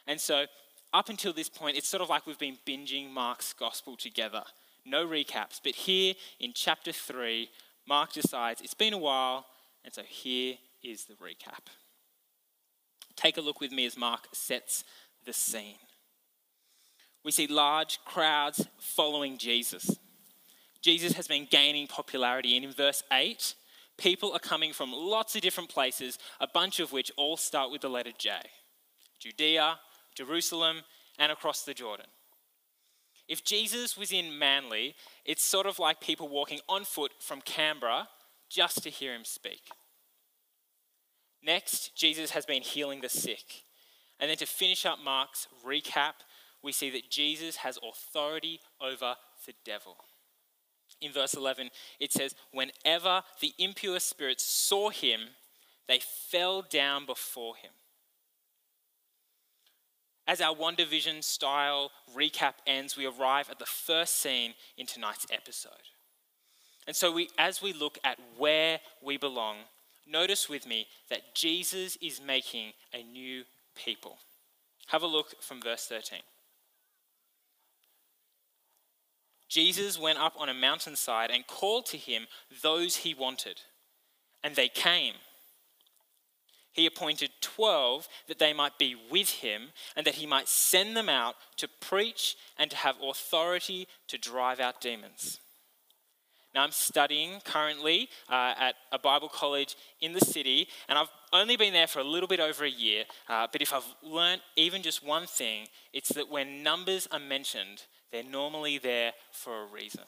And 0.08 0.20
so 0.20 0.46
up 0.94 1.10
until 1.10 1.34
this 1.34 1.50
point, 1.50 1.78
it's 1.78 1.88
sort 1.88 2.02
of 2.02 2.10
like 2.10 2.26
we've 2.26 2.40
been 2.40 2.58
binging 2.66 3.12
Mark's 3.12 3.54
gospel 3.54 3.98
together. 3.98 4.44
No 4.86 5.06
recaps. 5.06 5.60
But 5.64 5.74
here 5.74 6.14
in 6.40 6.52
chapter 6.54 6.92
3, 6.92 7.50
Mark 7.88 8.14
decides 8.14 8.62
it's 8.62 8.74
been 8.74 8.94
a 8.94 8.98
while, 8.98 9.46
and 9.84 9.94
so 9.94 10.04
here 10.04 10.56
is 10.84 11.06
the 11.06 11.16
recap. 11.16 11.68
Take 13.16 13.38
a 13.38 13.42
look 13.42 13.60
with 13.60 13.72
me 13.72 13.86
as 13.86 13.98
Mark 13.98 14.28
sets 14.34 14.84
the 15.26 15.34
scene. 15.34 15.78
We 17.26 17.32
see 17.32 17.48
large 17.48 18.00
crowds 18.06 18.68
following 18.78 19.40
Jesus. 19.40 19.98
Jesus 20.82 21.14
has 21.14 21.28
been 21.28 21.48
gaining 21.50 21.88
popularity, 21.88 22.56
and 22.56 22.64
in 22.64 22.72
verse 22.72 23.02
8, 23.12 23.56
people 23.98 24.32
are 24.32 24.40
coming 24.40 24.72
from 24.72 24.94
lots 24.94 25.36
of 25.36 25.42
different 25.42 25.72
places, 25.72 26.20
a 26.40 26.48
bunch 26.48 26.80
of 26.80 26.92
which 26.92 27.12
all 27.18 27.36
start 27.36 27.72
with 27.72 27.82
the 27.82 27.90
letter 27.90 28.12
J 28.16 28.32
Judea, 29.20 29.80
Jerusalem, 30.14 30.82
and 31.18 31.32
across 31.32 31.64
the 31.64 31.74
Jordan. 31.74 32.06
If 33.28 33.44
Jesus 33.44 33.98
was 33.98 34.12
in 34.12 34.38
Manly, 34.38 34.94
it's 35.26 35.44
sort 35.44 35.66
of 35.66 35.80
like 35.80 36.00
people 36.00 36.28
walking 36.28 36.60
on 36.70 36.86
foot 36.86 37.12
from 37.20 37.42
Canberra 37.42 38.08
just 38.50 38.84
to 38.84 38.92
hear 38.92 39.16
him 39.16 39.26
speak. 39.26 39.64
Next, 41.44 41.96
Jesus 41.96 42.32
has 42.32 42.46
been 42.46 42.62
healing 42.62 43.02
the 43.02 43.10
sick. 43.10 43.64
And 44.20 44.30
then 44.30 44.38
to 44.38 44.46
finish 44.46 44.86
up 44.86 45.00
Mark's 45.04 45.48
recap, 45.66 46.14
we 46.66 46.72
see 46.72 46.90
that 46.90 47.10
Jesus 47.10 47.58
has 47.58 47.78
authority 47.88 48.60
over 48.82 49.16
the 49.46 49.54
devil. 49.64 49.96
In 51.00 51.12
verse 51.12 51.36
11, 51.36 51.70
it 52.00 52.12
says, 52.12 52.34
Whenever 52.52 53.22
the 53.40 53.54
impure 53.60 54.00
spirits 54.00 54.44
saw 54.44 54.90
him, 54.90 55.22
they 55.88 56.00
fell 56.00 56.64
down 56.64 57.06
before 57.06 57.56
him. 57.56 57.72
As 60.28 60.42
our 60.42 60.56
WandaVision 60.56 61.24
style 61.24 61.92
recap 62.16 62.56
ends, 62.66 62.98
we 62.98 63.06
arrive 63.06 63.50
at 63.52 63.60
the 63.60 63.66
first 63.66 64.20
scene 64.20 64.56
in 64.76 64.88
tonight's 64.88 65.28
episode. 65.32 65.72
And 66.88 66.96
so, 66.96 67.12
we, 67.12 67.30
as 67.38 67.62
we 67.62 67.74
look 67.74 68.00
at 68.04 68.18
where 68.38 68.80
we 69.04 69.18
belong, 69.18 69.58
notice 70.08 70.50
with 70.50 70.66
me 70.66 70.88
that 71.10 71.36
Jesus 71.36 71.96
is 72.02 72.20
making 72.26 72.74
a 72.92 73.04
new 73.04 73.44
people. 73.76 74.18
Have 74.88 75.04
a 75.04 75.08
look 75.08 75.42
from 75.44 75.62
verse 75.62 75.86
13. 75.86 76.20
Jesus 79.56 79.98
went 79.98 80.20
up 80.20 80.34
on 80.38 80.50
a 80.50 80.54
mountainside 80.54 81.32
and 81.32 81.48
called 81.48 81.86
to 81.86 81.98
him 81.98 82.28
those 82.62 82.98
he 82.98 83.14
wanted, 83.14 83.62
and 84.44 84.54
they 84.54 84.68
came. 84.68 85.14
He 86.74 86.86
appointed 86.86 87.30
12 87.40 88.06
that 88.28 88.38
they 88.38 88.52
might 88.52 88.78
be 88.78 88.98
with 89.10 89.30
him 89.30 89.70
and 89.96 90.06
that 90.06 90.16
he 90.16 90.26
might 90.26 90.50
send 90.50 90.98
them 90.98 91.08
out 91.08 91.36
to 91.56 91.70
preach 91.80 92.36
and 92.58 92.70
to 92.70 92.76
have 92.76 92.98
authority 93.02 93.88
to 94.10 94.18
drive 94.18 94.60
out 94.60 94.82
demons. 94.82 95.40
Now, 96.54 96.64
I'm 96.64 96.72
studying 96.72 97.40
currently 97.46 98.10
uh, 98.30 98.56
at 98.60 98.76
a 98.92 99.00
Bible 99.00 99.30
college 99.30 99.78
in 100.02 100.12
the 100.12 100.20
city, 100.20 100.68
and 100.90 100.98
I've 100.98 101.12
only 101.32 101.56
been 101.56 101.72
there 101.72 101.88
for 101.88 102.00
a 102.00 102.04
little 102.04 102.28
bit 102.28 102.42
over 102.42 102.66
a 102.66 102.70
year. 102.70 103.06
Uh, 103.30 103.48
but 103.50 103.62
if 103.62 103.72
I've 103.72 103.88
learnt 104.04 104.42
even 104.58 104.82
just 104.82 105.02
one 105.02 105.28
thing, 105.28 105.68
it's 105.94 106.10
that 106.10 106.30
when 106.30 106.62
numbers 106.62 107.08
are 107.10 107.20
mentioned, 107.20 107.84
they're 108.12 108.24
normally 108.24 108.78
there 108.78 109.14
for 109.32 109.64
a 109.64 109.66
reason. 109.66 110.04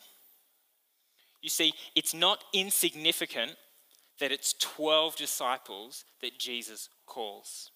You 1.41 1.49
see, 1.49 1.73
it's 1.95 2.13
not 2.13 2.43
insignificant 2.53 3.55
that 4.19 4.31
it's 4.31 4.53
12 4.53 5.15
disciples 5.15 6.05
that 6.21 6.39
Jesus 6.39 6.89
calls. 7.05 7.71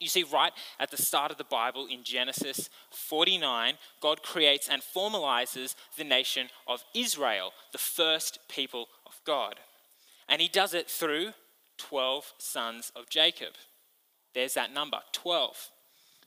You 0.00 0.08
see, 0.08 0.24
right 0.24 0.52
at 0.80 0.90
the 0.90 1.00
start 1.00 1.30
of 1.30 1.38
the 1.38 1.44
Bible 1.44 1.86
in 1.90 2.02
Genesis 2.02 2.68
49, 2.90 3.74
God 4.00 4.22
creates 4.22 4.68
and 4.68 4.82
formalizes 4.82 5.76
the 5.96 6.04
nation 6.04 6.48
of 6.66 6.82
Israel, 6.94 7.52
the 7.72 7.78
first 7.78 8.40
people 8.48 8.88
of 9.06 9.20
God. 9.24 9.54
And 10.28 10.42
he 10.42 10.48
does 10.48 10.74
it 10.74 10.90
through 10.90 11.32
12 11.78 12.32
sons 12.38 12.90
of 12.96 13.08
Jacob. 13.08 13.54
There's 14.34 14.54
that 14.54 14.74
number 14.74 14.98
12. 15.12 15.70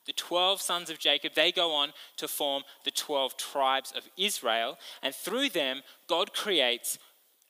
The 0.08 0.14
12 0.14 0.62
sons 0.62 0.90
of 0.90 1.00
Jacob, 1.00 1.34
they 1.36 1.52
go 1.52 1.74
on 1.74 1.92
to 2.16 2.28
form 2.28 2.64
the 2.86 2.92
12 2.92 3.36
tribes 3.36 3.94
of 3.96 4.08
Israel, 4.18 4.78
and 5.04 5.14
through 5.14 5.50
them, 5.50 5.82
God 6.08 6.34
creates 6.34 6.98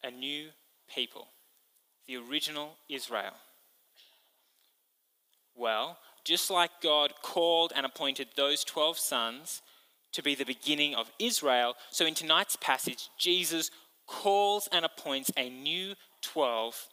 a 0.04 0.10
new 0.10 0.50
people, 0.94 1.28
the 2.08 2.18
original 2.18 2.78
Israel. 2.90 3.34
Well, 5.56 5.98
just 6.24 6.50
like 6.50 6.82
God 6.82 7.14
called 7.22 7.74
and 7.76 7.86
appointed 7.86 8.30
those 8.36 8.64
12 8.64 8.98
sons 8.98 9.62
to 10.14 10.24
be 10.24 10.34
the 10.34 10.44
beginning 10.44 10.96
of 10.96 11.12
Israel, 11.20 11.76
so 11.92 12.06
in 12.06 12.16
tonight's 12.16 12.56
passage, 12.56 13.10
Jesus 13.20 13.70
calls 14.08 14.68
and 14.72 14.84
appoints 14.84 15.32
a 15.38 15.50
new 15.50 15.94
12 16.22 16.88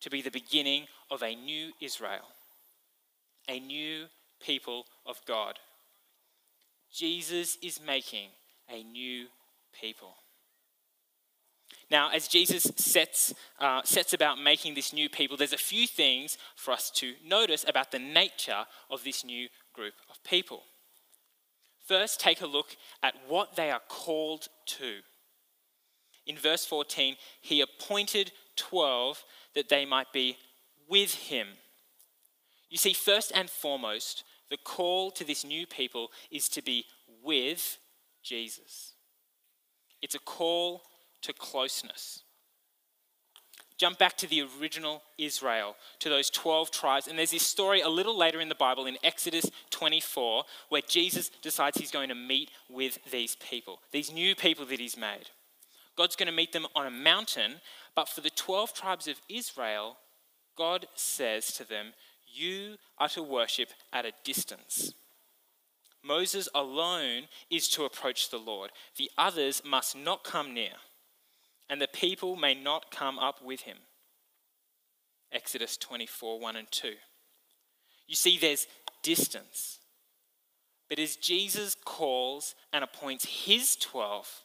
to 0.00 0.10
be 0.10 0.22
the 0.22 0.30
beginning 0.30 0.86
of 1.10 1.22
a 1.22 1.34
new 1.34 1.72
Israel, 1.80 2.28
a 3.48 3.58
new 3.58 4.06
people 4.40 4.86
of 5.06 5.20
God. 5.26 5.58
Jesus 6.92 7.56
is 7.62 7.80
making 7.84 8.30
a 8.68 8.82
new 8.82 9.26
people. 9.80 10.14
Now, 11.90 12.10
as 12.10 12.28
Jesus 12.28 12.70
sets, 12.76 13.34
uh, 13.58 13.82
sets 13.82 14.12
about 14.12 14.38
making 14.38 14.74
this 14.74 14.92
new 14.92 15.08
people, 15.08 15.36
there's 15.36 15.52
a 15.54 15.58
few 15.58 15.86
things 15.86 16.36
for 16.54 16.72
us 16.72 16.90
to 16.96 17.14
notice 17.24 17.64
about 17.66 17.90
the 17.90 17.98
nature 17.98 18.66
of 18.90 19.04
this 19.04 19.24
new 19.24 19.48
group 19.72 19.94
of 20.10 20.22
people. 20.22 20.62
First, 21.86 22.20
take 22.20 22.42
a 22.42 22.46
look 22.46 22.76
at 23.02 23.14
what 23.26 23.56
they 23.56 23.70
are 23.70 23.80
called 23.88 24.48
to. 24.66 24.98
In 26.26 26.36
verse 26.36 26.66
14, 26.66 27.16
he 27.40 27.62
appointed 27.62 28.32
12 28.56 29.24
that 29.54 29.70
they 29.70 29.86
might 29.86 30.12
be 30.12 30.36
with 30.88 31.14
him. 31.14 31.46
You 32.68 32.76
see, 32.76 32.92
first 32.92 33.32
and 33.34 33.48
foremost, 33.48 34.24
the 34.50 34.56
call 34.56 35.10
to 35.12 35.24
this 35.24 35.44
new 35.44 35.66
people 35.66 36.10
is 36.30 36.48
to 36.50 36.62
be 36.62 36.84
with 37.22 37.78
Jesus. 38.22 38.94
It's 40.02 40.14
a 40.14 40.20
call 40.20 40.82
to 41.22 41.32
closeness. 41.32 42.22
Jump 43.78 43.98
back 43.98 44.16
to 44.16 44.26
the 44.26 44.44
original 44.60 45.02
Israel, 45.18 45.76
to 46.00 46.08
those 46.08 46.30
12 46.30 46.72
tribes. 46.72 47.06
And 47.06 47.16
there's 47.16 47.30
this 47.30 47.46
story 47.46 47.80
a 47.80 47.88
little 47.88 48.16
later 48.16 48.40
in 48.40 48.48
the 48.48 48.56
Bible 48.56 48.86
in 48.86 48.98
Exodus 49.04 49.48
24 49.70 50.44
where 50.68 50.82
Jesus 50.88 51.30
decides 51.42 51.78
he's 51.78 51.92
going 51.92 52.08
to 52.08 52.14
meet 52.16 52.50
with 52.68 52.98
these 53.10 53.36
people, 53.36 53.80
these 53.92 54.12
new 54.12 54.34
people 54.34 54.66
that 54.66 54.80
he's 54.80 54.96
made. 54.96 55.30
God's 55.96 56.16
going 56.16 56.26
to 56.26 56.32
meet 56.32 56.52
them 56.52 56.66
on 56.74 56.86
a 56.86 56.90
mountain, 56.90 57.54
but 57.94 58.08
for 58.08 58.20
the 58.20 58.30
12 58.30 58.74
tribes 58.74 59.06
of 59.06 59.20
Israel, 59.28 59.96
God 60.56 60.86
says 60.96 61.52
to 61.52 61.68
them, 61.68 61.92
You 62.32 62.76
are 62.98 63.08
to 63.10 63.22
worship 63.22 63.70
at 63.92 64.06
a 64.06 64.12
distance. 64.24 64.92
Moses 66.04 66.48
alone 66.54 67.24
is 67.50 67.68
to 67.70 67.84
approach 67.84 68.30
the 68.30 68.38
Lord, 68.38 68.70
the 68.96 69.10
others 69.18 69.62
must 69.64 69.96
not 69.96 70.24
come 70.24 70.54
near 70.54 70.72
and 71.68 71.80
the 71.80 71.88
people 71.88 72.36
may 72.36 72.54
not 72.54 72.90
come 72.90 73.18
up 73.18 73.44
with 73.44 73.62
him. 73.62 73.78
Exodus 75.32 75.76
24 75.76 76.40
1 76.40 76.56
and 76.56 76.70
2. 76.70 76.92
You 78.06 78.14
see, 78.14 78.38
there's 78.38 78.66
distance. 79.02 79.78
But 80.88 80.98
as 80.98 81.16
Jesus 81.16 81.76
calls 81.84 82.54
and 82.72 82.82
appoints 82.82 83.44
his 83.44 83.76
12, 83.76 84.42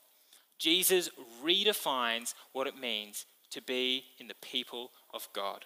Jesus 0.60 1.10
redefines 1.44 2.34
what 2.52 2.68
it 2.68 2.78
means 2.78 3.26
to 3.52 3.62
be 3.62 4.04
in 4.20 4.28
the 4.28 4.36
people 4.42 4.92
of 5.14 5.30
God. 5.34 5.64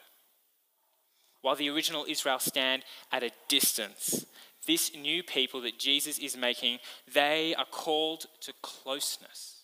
While 1.41 1.55
the 1.55 1.69
original 1.69 2.05
Israel 2.07 2.39
stand 2.39 2.83
at 3.11 3.23
a 3.23 3.31
distance, 3.47 4.25
this 4.65 4.91
new 4.95 5.23
people 5.23 5.61
that 5.61 5.79
Jesus 5.79 6.19
is 6.19 6.35
making, 6.35 6.79
they 7.13 7.55
are 7.55 7.65
called 7.65 8.25
to 8.41 8.53
closeness 8.61 9.57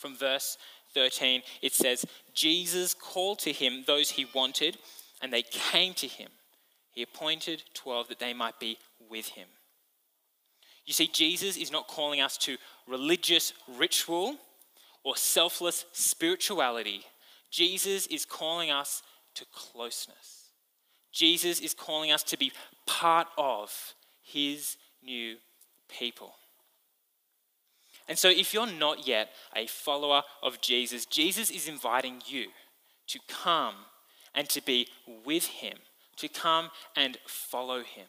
from 0.00 0.16
verse 0.16 0.56
13, 0.94 1.42
it 1.62 1.74
says, 1.74 2.06
Jesus 2.34 2.94
called 2.94 3.38
to 3.40 3.52
him 3.52 3.84
those 3.86 4.10
he 4.10 4.26
wanted, 4.34 4.78
and 5.22 5.32
they 5.32 5.42
came 5.42 5.94
to 5.94 6.06
him. 6.06 6.30
He 6.90 7.02
appointed 7.02 7.62
12 7.74 8.08
that 8.08 8.18
they 8.18 8.32
might 8.32 8.58
be 8.58 8.78
with 9.10 9.28
him. 9.28 9.46
You 10.86 10.94
see, 10.94 11.06
Jesus 11.06 11.56
is 11.56 11.70
not 11.70 11.86
calling 11.86 12.20
us 12.20 12.36
to 12.38 12.56
religious 12.88 13.52
ritual 13.78 14.36
or 15.04 15.16
selfless 15.16 15.84
spirituality. 15.92 17.04
Jesus 17.50 18.06
is 18.06 18.24
calling 18.24 18.70
us 18.70 19.02
to 19.40 19.46
closeness. 19.52 20.50
Jesus 21.12 21.60
is 21.60 21.74
calling 21.74 22.12
us 22.12 22.22
to 22.24 22.36
be 22.36 22.52
part 22.86 23.26
of 23.38 23.94
his 24.22 24.76
new 25.02 25.36
people. 25.88 26.34
And 28.06 28.18
so, 28.18 28.28
if 28.28 28.52
you're 28.52 28.70
not 28.70 29.06
yet 29.06 29.30
a 29.56 29.66
follower 29.66 30.22
of 30.42 30.60
Jesus, 30.60 31.06
Jesus 31.06 31.50
is 31.50 31.68
inviting 31.68 32.20
you 32.26 32.48
to 33.08 33.18
come 33.28 33.74
and 34.34 34.48
to 34.50 34.62
be 34.62 34.88
with 35.24 35.46
him, 35.46 35.78
to 36.16 36.28
come 36.28 36.70
and 36.96 37.18
follow 37.26 37.78
him. 37.78 38.06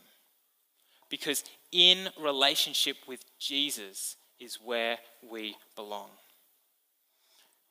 Because 1.09 1.43
in 1.71 2.09
relationship 2.19 2.97
with 3.07 3.23
Jesus 3.39 4.17
is 4.39 4.59
where 4.63 4.97
we 5.29 5.55
belong. 5.75 6.09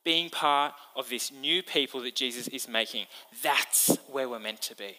Being 0.03 0.29
part 0.29 0.73
of 0.95 1.09
this 1.09 1.31
new 1.31 1.61
people 1.61 2.01
that 2.01 2.15
Jesus 2.15 2.47
is 2.47 2.67
making, 2.67 3.05
that's 3.43 3.97
where 4.09 4.27
we're 4.27 4.39
meant 4.39 4.61
to 4.63 4.75
be. 4.75 4.95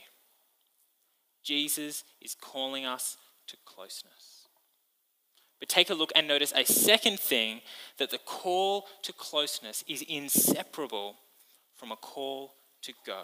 Jesus 1.42 2.04
is 2.21 2.37
calling 2.40 2.87
us 2.87 3.16
to 3.49 3.56
closeness. 3.64 4.47
But 5.59 5.68
take 5.68 5.90
a 5.90 5.94
look 5.94 6.12
and 6.14 6.26
notice 6.26 6.52
a 6.56 6.64
second 6.64 7.21
thing 7.21 7.61
that 7.99 8.11
the 8.11 8.18
call 8.18 8.87
to 9.02 9.12
closeness 9.12 9.85
is 9.88 10.02
inseparable 10.02 11.16
from 11.76 11.92
a 11.92 11.97
call 11.97 12.54
to 12.82 12.92
go. 13.06 13.23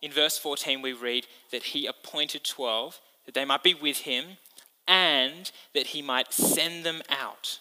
In 0.00 0.12
verse 0.12 0.38
14, 0.38 0.80
we 0.80 0.92
read 0.92 1.26
that 1.50 1.62
he 1.62 1.86
appointed 1.86 2.44
12 2.44 3.00
that 3.26 3.34
they 3.34 3.44
might 3.44 3.62
be 3.62 3.74
with 3.74 3.98
him 3.98 4.38
and 4.86 5.50
that 5.74 5.88
he 5.88 6.00
might 6.00 6.32
send 6.32 6.84
them 6.84 7.02
out. 7.10 7.60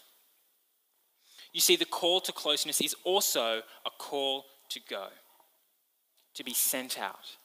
You 1.53 1.61
see, 1.61 1.75
the 1.75 1.85
call 1.85 2.21
to 2.21 2.31
closeness 2.31 2.81
is 2.81 2.95
also 3.03 3.61
a 3.85 3.89
call 3.97 4.45
to 4.69 4.79
go, 4.89 5.07
to 6.35 6.43
be 6.43 6.53
sent 6.53 6.99
out. 6.99 7.37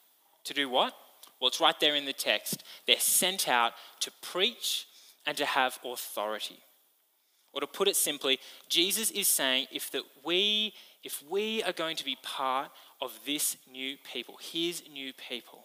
To 0.44 0.54
do 0.54 0.68
what? 0.68 0.94
Well, 1.40 1.48
it's 1.48 1.60
right 1.60 1.78
there 1.80 1.94
in 1.94 2.04
the 2.04 2.12
text. 2.12 2.64
They're 2.86 3.00
sent 3.00 3.48
out 3.48 3.72
to 4.00 4.10
preach 4.22 4.86
and 5.26 5.36
to 5.36 5.46
have 5.46 5.78
authority. 5.84 6.58
Or 7.52 7.60
to 7.60 7.66
put 7.66 7.88
it 7.88 7.96
simply, 7.96 8.38
Jesus 8.68 9.10
is 9.10 9.28
saying 9.28 9.66
if 9.70 9.90
that 9.90 10.02
we 10.24 10.72
if 11.02 11.22
we 11.28 11.62
are 11.64 11.72
going 11.72 11.96
to 11.96 12.04
be 12.04 12.16
part 12.22 12.70
of 13.00 13.18
this 13.26 13.56
new 13.70 13.96
people, 14.12 14.36
his 14.40 14.84
new 14.92 15.12
people, 15.12 15.64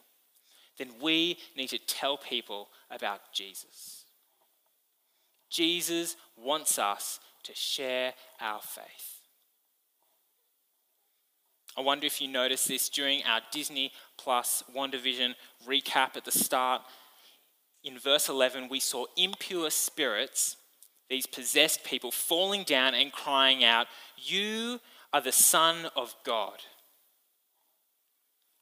then 0.79 0.89
we 0.99 1.37
need 1.55 1.69
to 1.69 1.77
tell 1.77 2.17
people 2.17 2.69
about 2.89 3.31
Jesus. 3.33 4.05
Jesus 5.49 6.15
wants 6.35 6.79
us 6.79 7.19
to 7.47 7.55
share 7.55 8.13
our 8.39 8.59
faith. 8.61 9.21
I 11.77 11.81
wonder 11.81 12.05
if 12.05 12.19
you 12.19 12.27
noticed 12.27 12.67
this 12.67 12.89
during 12.89 13.23
our 13.23 13.39
Disney 13.51 13.91
Plus 14.17 14.63
WandaVision 14.75 15.35
recap 15.65 16.17
at 16.17 16.25
the 16.25 16.31
start. 16.31 16.81
In 17.83 17.99
verse 17.99 18.29
11, 18.29 18.67
we 18.67 18.79
saw 18.79 19.05
impure 19.15 19.69
spirits, 19.69 20.57
these 21.09 21.25
possessed 21.25 21.83
people, 21.83 22.11
falling 22.11 22.63
down 22.63 22.95
and 22.95 23.11
crying 23.11 23.63
out, 23.63 23.87
You 24.17 24.79
are 25.13 25.21
the 25.21 25.31
Son 25.31 25.87
of 25.95 26.15
God. 26.25 26.59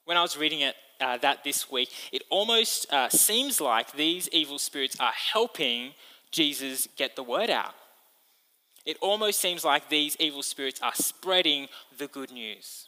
When 0.03 0.17
I 0.17 0.21
was 0.21 0.37
reading 0.37 0.59
it, 0.59 0.75
uh, 1.01 1.17
that 1.17 1.43
this 1.43 1.71
week, 1.71 1.89
it 2.11 2.21
almost 2.29 2.91
uh, 2.93 3.09
seems 3.09 3.59
like 3.59 3.93
these 3.93 4.29
evil 4.29 4.59
spirits 4.59 4.97
are 4.99 5.11
helping 5.11 5.93
Jesus 6.31 6.87
get 6.95 7.15
the 7.15 7.23
word 7.23 7.49
out. 7.49 7.73
It 8.85 8.97
almost 9.01 9.39
seems 9.39 9.65
like 9.65 9.89
these 9.89 10.15
evil 10.19 10.43
spirits 10.43 10.81
are 10.81 10.93
spreading 10.93 11.67
the 11.97 12.07
good 12.07 12.31
news. 12.31 12.87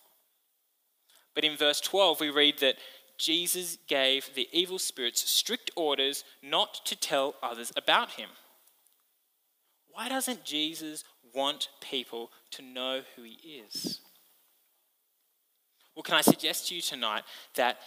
But 1.34 1.44
in 1.44 1.58
verse 1.58 1.82
12, 1.82 2.20
we 2.20 2.30
read 2.30 2.60
that 2.60 2.76
Jesus 3.18 3.78
gave 3.88 4.34
the 4.36 4.48
evil 4.52 4.80
spirits 4.80 5.28
strict 5.30 5.72
orders 5.76 6.24
not 6.44 6.86
to 6.86 6.96
tell 6.96 7.36
others 7.42 7.72
about 7.76 8.12
him. 8.12 8.30
Why 9.92 10.10
doesn't 10.10 10.44
Jesus 10.44 11.04
want 11.34 11.70
people 11.82 12.30
to 12.52 12.62
know 12.62 13.02
who 13.16 13.24
he 13.24 13.64
is? 13.66 14.02
Well, 15.96 16.04
can 16.04 16.16
I 16.16 16.22
suggest 16.22 16.68
to 16.68 16.76
you 16.76 16.82
tonight 16.82 17.24
that 17.56 17.80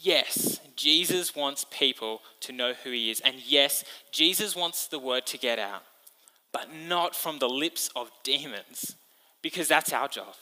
yes, 0.00 0.60
Jesus 0.76 1.34
wants 1.34 1.64
people 1.70 2.20
to 2.40 2.52
know 2.52 2.74
who 2.84 2.90
he 2.90 3.10
is. 3.10 3.20
And 3.20 3.36
yes, 3.44 3.84
Jesus 4.12 4.54
wants 4.54 4.86
the 4.86 4.98
word 4.98 5.26
to 5.26 5.38
get 5.38 5.58
out, 5.58 5.82
but 6.52 6.68
not 6.74 7.14
from 7.14 7.38
the 7.38 7.48
lips 7.48 7.90
of 7.94 8.10
demons, 8.22 8.96
because 9.42 9.68
that's 9.68 9.92
our 9.92 10.08
job. 10.08 10.34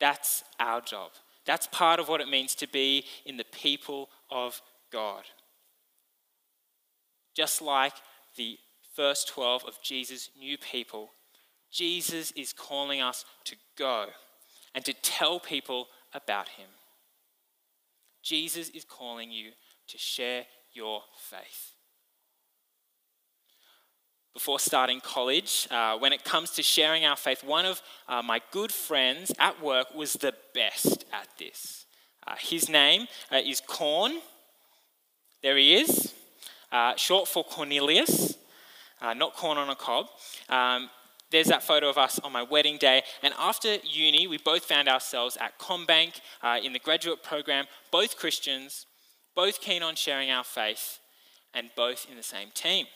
That's 0.00 0.42
our 0.58 0.80
job. 0.80 1.10
That's 1.44 1.66
part 1.66 2.00
of 2.00 2.08
what 2.08 2.20
it 2.20 2.28
means 2.28 2.54
to 2.56 2.68
be 2.68 3.04
in 3.24 3.36
the 3.36 3.44
people 3.44 4.08
of 4.30 4.60
God. 4.92 5.24
Just 7.34 7.62
like 7.62 7.94
the 8.36 8.58
first 8.94 9.28
12 9.28 9.64
of 9.66 9.78
Jesus' 9.82 10.30
new 10.38 10.58
people, 10.58 11.10
Jesus 11.70 12.30
is 12.32 12.52
calling 12.52 13.00
us 13.00 13.24
to 13.44 13.56
go 13.76 14.06
and 14.74 14.84
to 14.84 14.92
tell 14.92 15.40
people 15.40 15.88
about 16.12 16.48
him. 16.50 16.68
Jesus 18.22 18.68
is 18.68 18.84
calling 18.84 19.30
you 19.30 19.50
to 19.88 19.98
share 19.98 20.44
your 20.72 21.02
faith. 21.16 21.71
Before 24.34 24.58
starting 24.58 25.00
college, 25.00 25.68
uh, 25.70 25.98
when 25.98 26.14
it 26.14 26.24
comes 26.24 26.52
to 26.52 26.62
sharing 26.62 27.04
our 27.04 27.16
faith, 27.16 27.44
one 27.44 27.66
of 27.66 27.82
uh, 28.08 28.22
my 28.22 28.40
good 28.50 28.72
friends 28.72 29.30
at 29.38 29.62
work 29.62 29.94
was 29.94 30.14
the 30.14 30.32
best 30.54 31.04
at 31.12 31.28
this. 31.38 31.84
Uh, 32.26 32.36
his 32.38 32.66
name 32.66 33.08
uh, 33.30 33.40
is 33.44 33.60
Corn. 33.60 34.20
There 35.42 35.58
he 35.58 35.74
is, 35.74 36.14
uh, 36.70 36.96
short 36.96 37.28
for 37.28 37.44
Cornelius, 37.44 38.38
uh, 39.02 39.12
not 39.12 39.34
corn 39.34 39.58
on 39.58 39.68
a 39.68 39.74
cob. 39.74 40.06
Um, 40.48 40.88
there's 41.30 41.48
that 41.48 41.62
photo 41.62 41.90
of 41.90 41.98
us 41.98 42.18
on 42.20 42.32
my 42.32 42.42
wedding 42.42 42.78
day. 42.78 43.02
And 43.22 43.34
after 43.38 43.76
uni, 43.82 44.26
we 44.28 44.38
both 44.38 44.64
found 44.64 44.88
ourselves 44.88 45.36
at 45.40 45.58
CommBank 45.58 46.20
in 46.62 46.72
the 46.72 46.78
graduate 46.78 47.22
program, 47.22 47.66
both 47.90 48.16
Christians, 48.16 48.86
both 49.34 49.60
keen 49.60 49.82
on 49.82 49.94
sharing 49.94 50.30
our 50.30 50.44
faith, 50.44 51.00
and 51.52 51.70
both 51.74 52.06
in 52.10 52.16
the 52.16 52.22
same 52.22 52.48
team. 52.54 52.86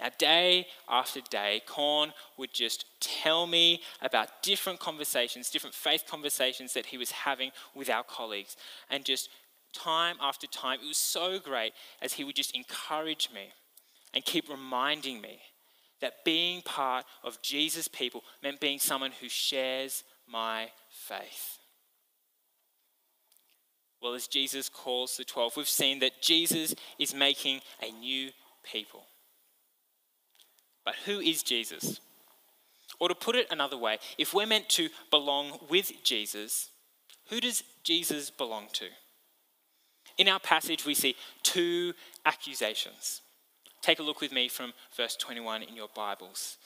Now, 0.00 0.08
day 0.18 0.66
after 0.88 1.20
day, 1.20 1.62
Corn 1.66 2.12
would 2.38 2.54
just 2.54 2.86
tell 3.00 3.46
me 3.46 3.82
about 4.00 4.42
different 4.42 4.80
conversations, 4.80 5.50
different 5.50 5.74
faith 5.74 6.04
conversations 6.08 6.72
that 6.72 6.86
he 6.86 6.96
was 6.96 7.10
having 7.10 7.50
with 7.74 7.90
our 7.90 8.02
colleagues. 8.02 8.56
And 8.88 9.04
just 9.04 9.28
time 9.74 10.16
after 10.20 10.46
time, 10.46 10.80
it 10.82 10.88
was 10.88 10.96
so 10.96 11.38
great 11.38 11.74
as 12.00 12.14
he 12.14 12.24
would 12.24 12.34
just 12.34 12.56
encourage 12.56 13.28
me 13.34 13.50
and 14.14 14.24
keep 14.24 14.48
reminding 14.48 15.20
me 15.20 15.40
that 16.00 16.24
being 16.24 16.62
part 16.62 17.04
of 17.22 17.42
Jesus' 17.42 17.86
people 17.86 18.24
meant 18.42 18.58
being 18.58 18.78
someone 18.78 19.12
who 19.20 19.28
shares 19.28 20.02
my 20.26 20.70
faith. 20.88 21.58
Well, 24.00 24.14
as 24.14 24.26
Jesus 24.26 24.70
calls 24.70 25.18
the 25.18 25.24
12, 25.24 25.58
we've 25.58 25.68
seen 25.68 25.98
that 25.98 26.22
Jesus 26.22 26.74
is 26.98 27.14
making 27.14 27.60
a 27.82 27.92
new 27.92 28.30
people. 28.62 29.04
But 30.84 30.94
who 31.06 31.20
is 31.20 31.42
Jesus? 31.42 32.00
Or 32.98 33.08
to 33.08 33.14
put 33.14 33.36
it 33.36 33.46
another 33.50 33.78
way, 33.78 33.98
if 34.18 34.34
we're 34.34 34.46
meant 34.46 34.68
to 34.70 34.88
belong 35.10 35.58
with 35.68 35.92
Jesus, 36.04 36.70
who 37.28 37.40
does 37.40 37.62
Jesus 37.84 38.30
belong 38.30 38.66
to? 38.74 38.86
In 40.18 40.28
our 40.28 40.40
passage, 40.40 40.84
we 40.84 40.94
see 40.94 41.16
two 41.42 41.94
accusations. 42.26 43.22
Take 43.80 43.98
a 43.98 44.02
look 44.02 44.20
with 44.20 44.32
me 44.32 44.48
from 44.48 44.74
verse 44.96 45.16
21 45.16 45.62
in 45.62 45.74
your 45.74 45.88
Bibles. 45.94 46.58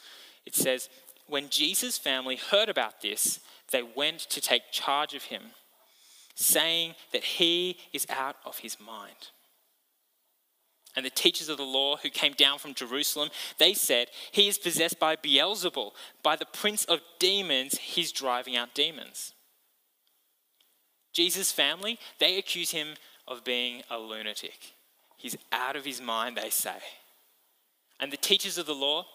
It 0.44 0.54
says, 0.54 0.88
When 1.28 1.48
Jesus' 1.50 1.98
family 1.98 2.36
heard 2.36 2.68
about 2.68 3.00
this, 3.00 3.40
they 3.70 3.82
went 3.82 4.20
to 4.20 4.40
take 4.40 4.72
charge 4.72 5.14
of 5.14 5.24
him, 5.24 5.42
saying 6.34 6.94
that 7.12 7.22
he 7.22 7.78
is 7.92 8.06
out 8.10 8.36
of 8.44 8.58
his 8.58 8.78
mind. 8.80 9.28
And 10.96 11.04
the 11.04 11.10
teachers 11.10 11.48
of 11.48 11.56
the 11.56 11.64
law 11.64 11.96
who 11.96 12.08
came 12.08 12.34
down 12.34 12.58
from 12.58 12.74
Jerusalem, 12.74 13.30
they 13.58 13.74
said, 13.74 14.08
He 14.30 14.46
is 14.48 14.58
possessed 14.58 15.00
by 15.00 15.16
Beelzebul, 15.16 15.92
by 16.22 16.36
the 16.36 16.46
prince 16.46 16.84
of 16.84 17.00
demons, 17.18 17.78
he's 17.78 18.12
driving 18.12 18.56
out 18.56 18.74
demons. 18.74 19.32
Jesus' 21.12 21.52
family, 21.52 21.98
they 22.18 22.38
accuse 22.38 22.70
him 22.70 22.94
of 23.26 23.44
being 23.44 23.82
a 23.90 23.98
lunatic. 23.98 24.74
He's 25.16 25.36
out 25.52 25.76
of 25.76 25.84
his 25.84 26.00
mind, 26.00 26.36
they 26.36 26.50
say. 26.50 26.76
And 27.98 28.12
the 28.12 28.16
teachers 28.16 28.58
of 28.58 28.66
the 28.66 28.74
law, 28.74 29.06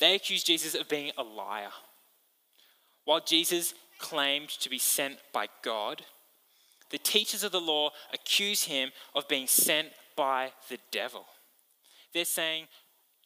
they 0.00 0.14
accuse 0.14 0.42
Jesus 0.42 0.74
of 0.74 0.88
being 0.88 1.12
a 1.16 1.22
liar. 1.22 1.70
While 3.04 3.20
Jesus 3.20 3.74
claimed 3.98 4.48
to 4.48 4.68
be 4.68 4.78
sent 4.78 5.18
by 5.32 5.48
God, 5.62 6.02
the 6.90 6.98
teachers 6.98 7.44
of 7.44 7.52
the 7.52 7.60
law 7.60 7.90
accuse 8.12 8.64
him 8.64 8.90
of 9.14 9.28
being 9.28 9.46
sent 9.46 9.88
by 10.18 10.50
the 10.68 10.78
devil. 10.90 11.24
They're 12.12 12.24
saying, 12.24 12.64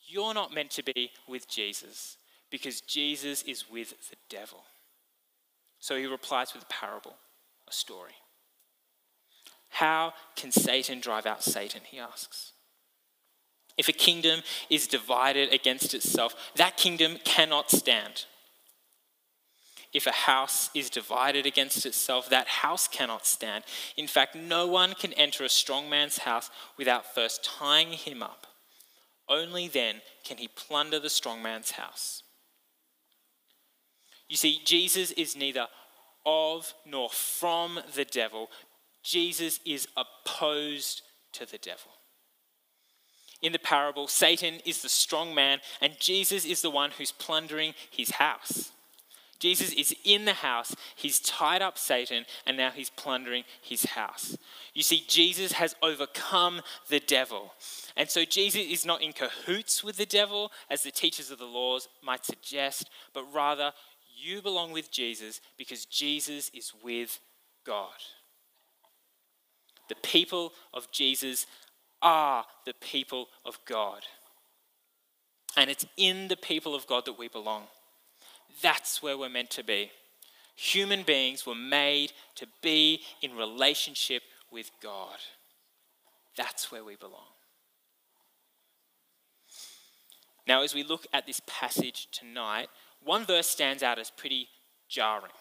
You're 0.06 0.34
not 0.34 0.54
meant 0.54 0.70
to 0.72 0.84
be 0.84 1.10
with 1.26 1.48
Jesus 1.48 2.18
because 2.50 2.82
Jesus 2.82 3.42
is 3.42 3.64
with 3.70 4.10
the 4.10 4.16
devil. 4.28 4.62
So 5.80 5.96
he 5.96 6.04
replies 6.06 6.52
with 6.52 6.64
a 6.64 6.66
parable, 6.66 7.16
a 7.66 7.72
story. 7.72 8.12
How 9.70 10.12
can 10.36 10.52
Satan 10.52 11.00
drive 11.00 11.24
out 11.24 11.42
Satan? 11.42 11.80
He 11.84 11.98
asks. 11.98 12.52
If 13.78 13.88
a 13.88 13.92
kingdom 13.92 14.42
is 14.68 14.86
divided 14.86 15.50
against 15.50 15.94
itself, 15.94 16.34
that 16.56 16.76
kingdom 16.76 17.16
cannot 17.24 17.70
stand. 17.70 18.26
If 19.92 20.06
a 20.06 20.12
house 20.12 20.70
is 20.74 20.88
divided 20.88 21.44
against 21.44 21.84
itself, 21.84 22.30
that 22.30 22.48
house 22.48 22.88
cannot 22.88 23.26
stand. 23.26 23.64
In 23.96 24.06
fact, 24.06 24.34
no 24.34 24.66
one 24.66 24.94
can 24.94 25.12
enter 25.14 25.44
a 25.44 25.48
strong 25.48 25.90
man's 25.90 26.18
house 26.18 26.50
without 26.78 27.14
first 27.14 27.44
tying 27.44 27.92
him 27.92 28.22
up. 28.22 28.46
Only 29.28 29.68
then 29.68 29.96
can 30.24 30.38
he 30.38 30.48
plunder 30.48 30.98
the 30.98 31.10
strong 31.10 31.42
man's 31.42 31.72
house. 31.72 32.22
You 34.28 34.36
see, 34.36 34.60
Jesus 34.64 35.10
is 35.12 35.36
neither 35.36 35.66
of 36.24 36.72
nor 36.86 37.10
from 37.10 37.80
the 37.94 38.04
devil, 38.04 38.48
Jesus 39.02 39.60
is 39.66 39.88
opposed 39.96 41.02
to 41.32 41.44
the 41.44 41.58
devil 41.58 41.90
in 43.42 43.52
the 43.52 43.58
parable, 43.58 44.06
Satan 44.06 44.60
is 44.64 44.82
the 44.82 44.88
strong 44.88 45.34
man 45.34 45.58
and 45.80 45.98
Jesus 45.98 46.44
is 46.44 46.62
the 46.62 46.70
one 46.70 46.92
who's 46.92 47.12
plundering 47.12 47.74
his 47.90 48.12
house. 48.12 48.70
Jesus 49.42 49.72
is 49.72 49.92
in 50.04 50.24
the 50.24 50.34
house, 50.34 50.72
he's 50.94 51.18
tied 51.18 51.62
up 51.62 51.76
Satan, 51.76 52.26
and 52.46 52.56
now 52.56 52.70
he's 52.70 52.90
plundering 52.90 53.42
his 53.60 53.84
house. 53.84 54.36
You 54.72 54.84
see, 54.84 55.02
Jesus 55.08 55.50
has 55.50 55.74
overcome 55.82 56.60
the 56.88 57.00
devil. 57.00 57.52
And 57.96 58.08
so 58.08 58.24
Jesus 58.24 58.60
is 58.60 58.86
not 58.86 59.02
in 59.02 59.12
cahoots 59.12 59.82
with 59.82 59.96
the 59.96 60.06
devil, 60.06 60.52
as 60.70 60.84
the 60.84 60.92
teachers 60.92 61.32
of 61.32 61.40
the 61.40 61.44
laws 61.44 61.88
might 62.04 62.24
suggest, 62.24 62.88
but 63.12 63.24
rather 63.34 63.72
you 64.16 64.42
belong 64.42 64.70
with 64.70 64.92
Jesus 64.92 65.40
because 65.58 65.86
Jesus 65.86 66.48
is 66.54 66.72
with 66.80 67.18
God. 67.66 67.88
The 69.88 69.96
people 69.96 70.52
of 70.72 70.92
Jesus 70.92 71.48
are 72.00 72.44
the 72.64 72.74
people 72.74 73.26
of 73.44 73.58
God. 73.66 74.02
And 75.56 75.68
it's 75.68 75.84
in 75.96 76.28
the 76.28 76.36
people 76.36 76.76
of 76.76 76.86
God 76.86 77.06
that 77.06 77.18
we 77.18 77.26
belong. 77.26 77.64
That's 78.60 79.02
where 79.02 79.16
we're 79.16 79.28
meant 79.28 79.50
to 79.50 79.64
be. 79.64 79.90
Human 80.56 81.02
beings 81.02 81.46
were 81.46 81.54
made 81.54 82.12
to 82.36 82.46
be 82.60 83.00
in 83.22 83.34
relationship 83.36 84.22
with 84.50 84.70
God. 84.82 85.16
That's 86.36 86.70
where 86.70 86.84
we 86.84 86.96
belong. 86.96 87.32
Now, 90.46 90.62
as 90.62 90.74
we 90.74 90.82
look 90.82 91.06
at 91.12 91.26
this 91.26 91.40
passage 91.46 92.08
tonight, 92.10 92.68
one 93.02 93.24
verse 93.24 93.46
stands 93.46 93.82
out 93.82 93.98
as 93.98 94.10
pretty 94.10 94.48
jarring. 94.88 95.32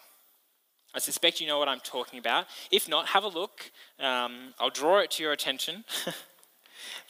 I 0.94 0.98
suspect 0.98 1.40
you 1.40 1.46
know 1.46 1.58
what 1.58 1.68
I'm 1.68 1.80
talking 1.80 2.18
about. 2.18 2.46
If 2.70 2.88
not, 2.88 3.06
have 3.08 3.24
a 3.24 3.28
look. 3.28 3.70
Um, 3.98 4.54
I'll 4.60 4.70
draw 4.70 4.98
it 4.98 5.10
to 5.12 5.22
your 5.22 5.32
attention. 5.32 5.84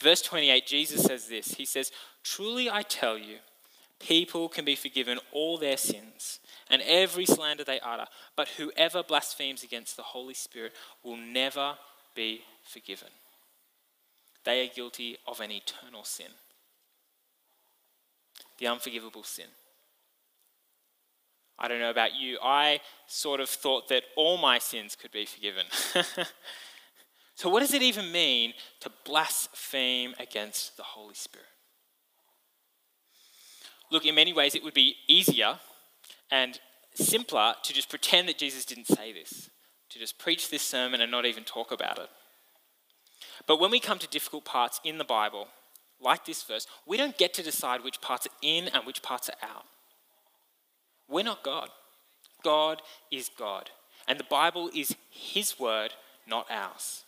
Verse 0.00 0.22
28, 0.22 0.66
Jesus 0.66 1.02
says 1.02 1.28
this 1.28 1.54
He 1.54 1.64
says, 1.64 1.90
Truly 2.22 2.70
I 2.70 2.82
tell 2.82 3.18
you, 3.18 3.38
people 4.02 4.48
can 4.48 4.64
be 4.64 4.74
forgiven 4.74 5.18
all 5.32 5.56
their 5.56 5.76
sins 5.76 6.40
and 6.68 6.82
every 6.82 7.24
slander 7.24 7.64
they 7.64 7.80
utter, 7.80 8.06
but 8.36 8.48
whoever 8.48 9.02
blasphemes 9.02 9.62
against 9.62 9.96
the 9.96 10.02
Holy 10.02 10.34
Spirit 10.34 10.72
will 11.02 11.16
never 11.16 11.76
be 12.14 12.42
forgiven. 12.62 13.08
They 14.44 14.66
are 14.66 14.70
guilty 14.74 15.16
of 15.26 15.40
an 15.40 15.50
eternal 15.50 16.04
sin, 16.04 16.26
the 18.58 18.66
unforgivable 18.66 19.22
sin. 19.22 19.46
I 21.58 21.68
don't 21.68 21.78
know 21.78 21.90
about 21.90 22.14
you, 22.14 22.38
I 22.42 22.80
sort 23.06 23.40
of 23.40 23.48
thought 23.48 23.88
that 23.88 24.02
all 24.16 24.36
my 24.36 24.58
sins 24.58 24.96
could 24.96 25.12
be 25.12 25.26
forgiven. 25.26 25.66
so, 27.36 27.48
what 27.48 27.60
does 27.60 27.74
it 27.74 27.82
even 27.82 28.10
mean 28.10 28.54
to 28.80 28.90
blaspheme 29.04 30.14
against 30.18 30.76
the 30.76 30.82
Holy 30.82 31.14
Spirit? 31.14 31.46
Look, 33.92 34.06
in 34.06 34.14
many 34.14 34.32
ways, 34.32 34.54
it 34.54 34.64
would 34.64 34.72
be 34.72 34.96
easier 35.06 35.58
and 36.30 36.58
simpler 36.94 37.54
to 37.62 37.74
just 37.74 37.90
pretend 37.90 38.26
that 38.26 38.38
Jesus 38.38 38.64
didn't 38.64 38.86
say 38.86 39.12
this, 39.12 39.50
to 39.90 39.98
just 39.98 40.18
preach 40.18 40.48
this 40.48 40.62
sermon 40.62 41.02
and 41.02 41.10
not 41.10 41.26
even 41.26 41.44
talk 41.44 41.70
about 41.70 41.98
it. 41.98 42.08
But 43.46 43.60
when 43.60 43.70
we 43.70 43.78
come 43.78 43.98
to 43.98 44.08
difficult 44.08 44.46
parts 44.46 44.80
in 44.82 44.96
the 44.96 45.04
Bible, 45.04 45.48
like 46.00 46.24
this 46.24 46.42
verse, 46.42 46.66
we 46.86 46.96
don't 46.96 47.18
get 47.18 47.34
to 47.34 47.42
decide 47.42 47.84
which 47.84 48.00
parts 48.00 48.26
are 48.26 48.34
in 48.40 48.68
and 48.68 48.86
which 48.86 49.02
parts 49.02 49.28
are 49.28 49.46
out. 49.46 49.66
We're 51.06 51.24
not 51.24 51.44
God. 51.44 51.68
God 52.42 52.80
is 53.10 53.30
God. 53.38 53.68
And 54.08 54.18
the 54.18 54.24
Bible 54.24 54.70
is 54.74 54.96
His 55.10 55.60
word, 55.60 55.92
not 56.26 56.46
ours. 56.50 57.04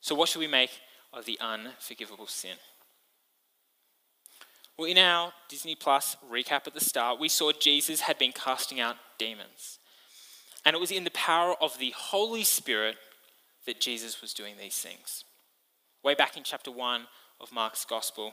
So, 0.00 0.14
what 0.14 0.28
should 0.28 0.38
we 0.38 0.46
make 0.46 0.70
of 1.12 1.24
the 1.24 1.38
unforgivable 1.40 2.28
sin? 2.28 2.56
Well, 4.80 4.88
in 4.88 4.96
our 4.96 5.34
Disney 5.46 5.74
Plus 5.74 6.16
recap 6.32 6.66
at 6.66 6.72
the 6.72 6.80
start, 6.80 7.20
we 7.20 7.28
saw 7.28 7.52
Jesus 7.52 8.00
had 8.00 8.16
been 8.16 8.32
casting 8.32 8.80
out 8.80 8.96
demons. 9.18 9.78
And 10.64 10.74
it 10.74 10.78
was 10.78 10.90
in 10.90 11.04
the 11.04 11.10
power 11.10 11.54
of 11.60 11.78
the 11.78 11.92
Holy 11.94 12.44
Spirit 12.44 12.96
that 13.66 13.78
Jesus 13.78 14.22
was 14.22 14.32
doing 14.32 14.54
these 14.58 14.78
things. 14.78 15.24
Way 16.02 16.14
back 16.14 16.38
in 16.38 16.44
chapter 16.44 16.70
1 16.70 17.02
of 17.42 17.52
Mark's 17.52 17.84
Gospel, 17.84 18.32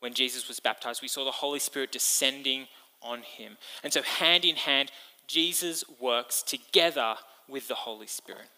when 0.00 0.12
Jesus 0.12 0.48
was 0.48 0.60
baptized, 0.60 1.00
we 1.00 1.08
saw 1.08 1.24
the 1.24 1.30
Holy 1.30 1.58
Spirit 1.58 1.92
descending 1.92 2.66
on 3.00 3.22
him. 3.22 3.56
And 3.82 3.90
so, 3.90 4.02
hand 4.02 4.44
in 4.44 4.56
hand, 4.56 4.92
Jesus 5.28 5.82
works 5.98 6.42
together 6.42 7.14
with 7.48 7.68
the 7.68 7.74
Holy 7.74 8.06
Spirit. 8.06 8.50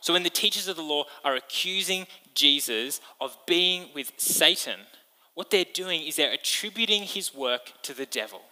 So, 0.00 0.12
when 0.12 0.22
the 0.22 0.30
teachers 0.30 0.68
of 0.68 0.76
the 0.76 0.82
law 0.82 1.06
are 1.24 1.34
accusing 1.34 2.06
Jesus 2.32 3.00
of 3.20 3.36
being 3.44 3.88
with 3.92 4.12
Satan, 4.18 4.78
what 5.34 5.50
they're 5.50 5.64
doing 5.64 6.02
is 6.02 6.16
they're 6.16 6.32
attributing 6.32 7.02
his 7.02 7.34
work 7.34 7.72
to 7.82 7.92
the 7.92 8.06
devil. 8.06 8.42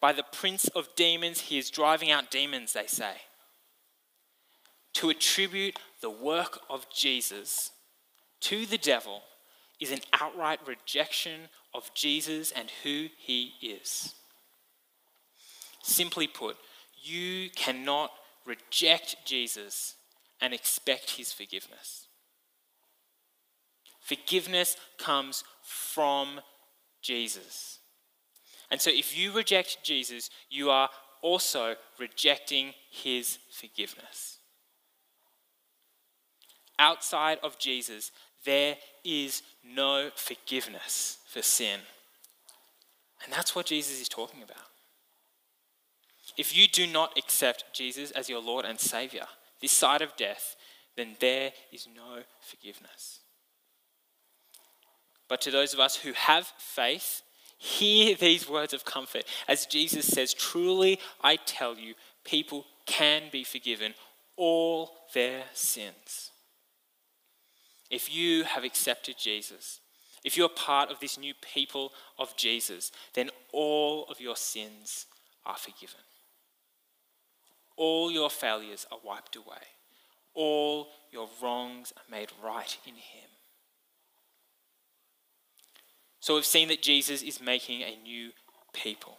By 0.00 0.12
the 0.12 0.24
prince 0.24 0.68
of 0.68 0.88
demons, 0.96 1.42
he 1.42 1.58
is 1.58 1.70
driving 1.70 2.10
out 2.10 2.30
demons, 2.30 2.72
they 2.72 2.86
say. 2.86 3.14
To 4.94 5.10
attribute 5.10 5.78
the 6.00 6.10
work 6.10 6.60
of 6.68 6.86
Jesus 6.90 7.72
to 8.40 8.66
the 8.66 8.78
devil 8.78 9.22
is 9.80 9.90
an 9.90 10.00
outright 10.12 10.60
rejection 10.66 11.48
of 11.74 11.92
Jesus 11.94 12.52
and 12.52 12.70
who 12.82 13.08
he 13.18 13.54
is. 13.62 14.14
Simply 15.82 16.26
put, 16.26 16.56
you 17.02 17.50
cannot 17.50 18.10
reject 18.46 19.16
Jesus 19.24 19.96
and 20.40 20.54
expect 20.54 21.12
his 21.12 21.32
forgiveness. 21.32 22.06
Forgiveness 24.04 24.76
comes 24.98 25.44
from 25.62 26.40
Jesus. 27.00 27.78
And 28.70 28.78
so 28.80 28.90
if 28.90 29.16
you 29.16 29.32
reject 29.32 29.78
Jesus, 29.82 30.28
you 30.50 30.68
are 30.68 30.90
also 31.22 31.74
rejecting 31.98 32.74
his 32.90 33.38
forgiveness. 33.50 34.38
Outside 36.78 37.38
of 37.42 37.58
Jesus, 37.58 38.10
there 38.44 38.76
is 39.04 39.42
no 39.64 40.10
forgiveness 40.14 41.18
for 41.26 41.40
sin. 41.40 41.80
And 43.24 43.32
that's 43.32 43.56
what 43.56 43.66
Jesus 43.66 44.02
is 44.02 44.08
talking 44.08 44.42
about. 44.42 44.68
If 46.36 46.54
you 46.54 46.68
do 46.68 46.86
not 46.86 47.16
accept 47.16 47.64
Jesus 47.72 48.10
as 48.10 48.28
your 48.28 48.42
Lord 48.42 48.66
and 48.66 48.78
Savior 48.78 49.26
this 49.62 49.72
side 49.72 50.02
of 50.02 50.14
death, 50.16 50.56
then 50.94 51.16
there 51.20 51.52
is 51.72 51.88
no 51.96 52.22
forgiveness. 52.42 53.20
But 55.28 55.40
to 55.42 55.50
those 55.50 55.72
of 55.72 55.80
us 55.80 55.96
who 55.96 56.12
have 56.12 56.52
faith, 56.58 57.22
hear 57.58 58.14
these 58.14 58.48
words 58.48 58.74
of 58.74 58.84
comfort. 58.84 59.24
As 59.48 59.66
Jesus 59.66 60.06
says, 60.06 60.34
Truly 60.34 60.98
I 61.22 61.36
tell 61.36 61.76
you, 61.76 61.94
people 62.24 62.66
can 62.86 63.24
be 63.32 63.44
forgiven 63.44 63.94
all 64.36 64.90
their 65.14 65.44
sins. 65.54 66.30
If 67.90 68.14
you 68.14 68.44
have 68.44 68.64
accepted 68.64 69.16
Jesus, 69.18 69.80
if 70.24 70.36
you're 70.36 70.48
part 70.48 70.90
of 70.90 71.00
this 71.00 71.18
new 71.18 71.34
people 71.34 71.92
of 72.18 72.36
Jesus, 72.36 72.90
then 73.14 73.30
all 73.52 74.06
of 74.10 74.20
your 74.20 74.36
sins 74.36 75.06
are 75.44 75.56
forgiven. 75.56 76.00
All 77.76 78.10
your 78.10 78.30
failures 78.30 78.86
are 78.90 78.98
wiped 79.04 79.36
away. 79.36 79.62
All 80.34 80.88
your 81.12 81.28
wrongs 81.42 81.92
are 81.96 82.10
made 82.10 82.30
right 82.42 82.76
in 82.86 82.94
Him. 82.94 83.28
So 86.24 86.36
we've 86.36 86.46
seen 86.46 86.68
that 86.68 86.80
Jesus 86.80 87.20
is 87.20 87.38
making 87.38 87.82
a 87.82 87.98
new 88.02 88.30
people. 88.72 89.18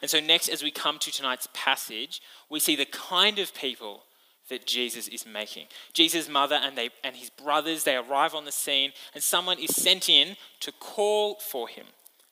And 0.00 0.10
so, 0.10 0.18
next, 0.18 0.48
as 0.48 0.62
we 0.62 0.70
come 0.70 0.98
to 1.00 1.12
tonight's 1.12 1.46
passage, 1.52 2.22
we 2.48 2.58
see 2.58 2.74
the 2.74 2.86
kind 2.86 3.38
of 3.38 3.52
people 3.52 4.04
that 4.48 4.66
Jesus 4.66 5.08
is 5.08 5.26
making. 5.26 5.66
Jesus' 5.92 6.30
mother 6.30 6.54
and, 6.54 6.74
they, 6.74 6.88
and 7.04 7.14
his 7.14 7.28
brothers, 7.28 7.84
they 7.84 7.96
arrive 7.96 8.34
on 8.34 8.46
the 8.46 8.50
scene, 8.50 8.92
and 9.12 9.22
someone 9.22 9.58
is 9.58 9.76
sent 9.76 10.08
in 10.08 10.36
to 10.60 10.72
call 10.72 11.34
for 11.34 11.68
him. 11.68 11.84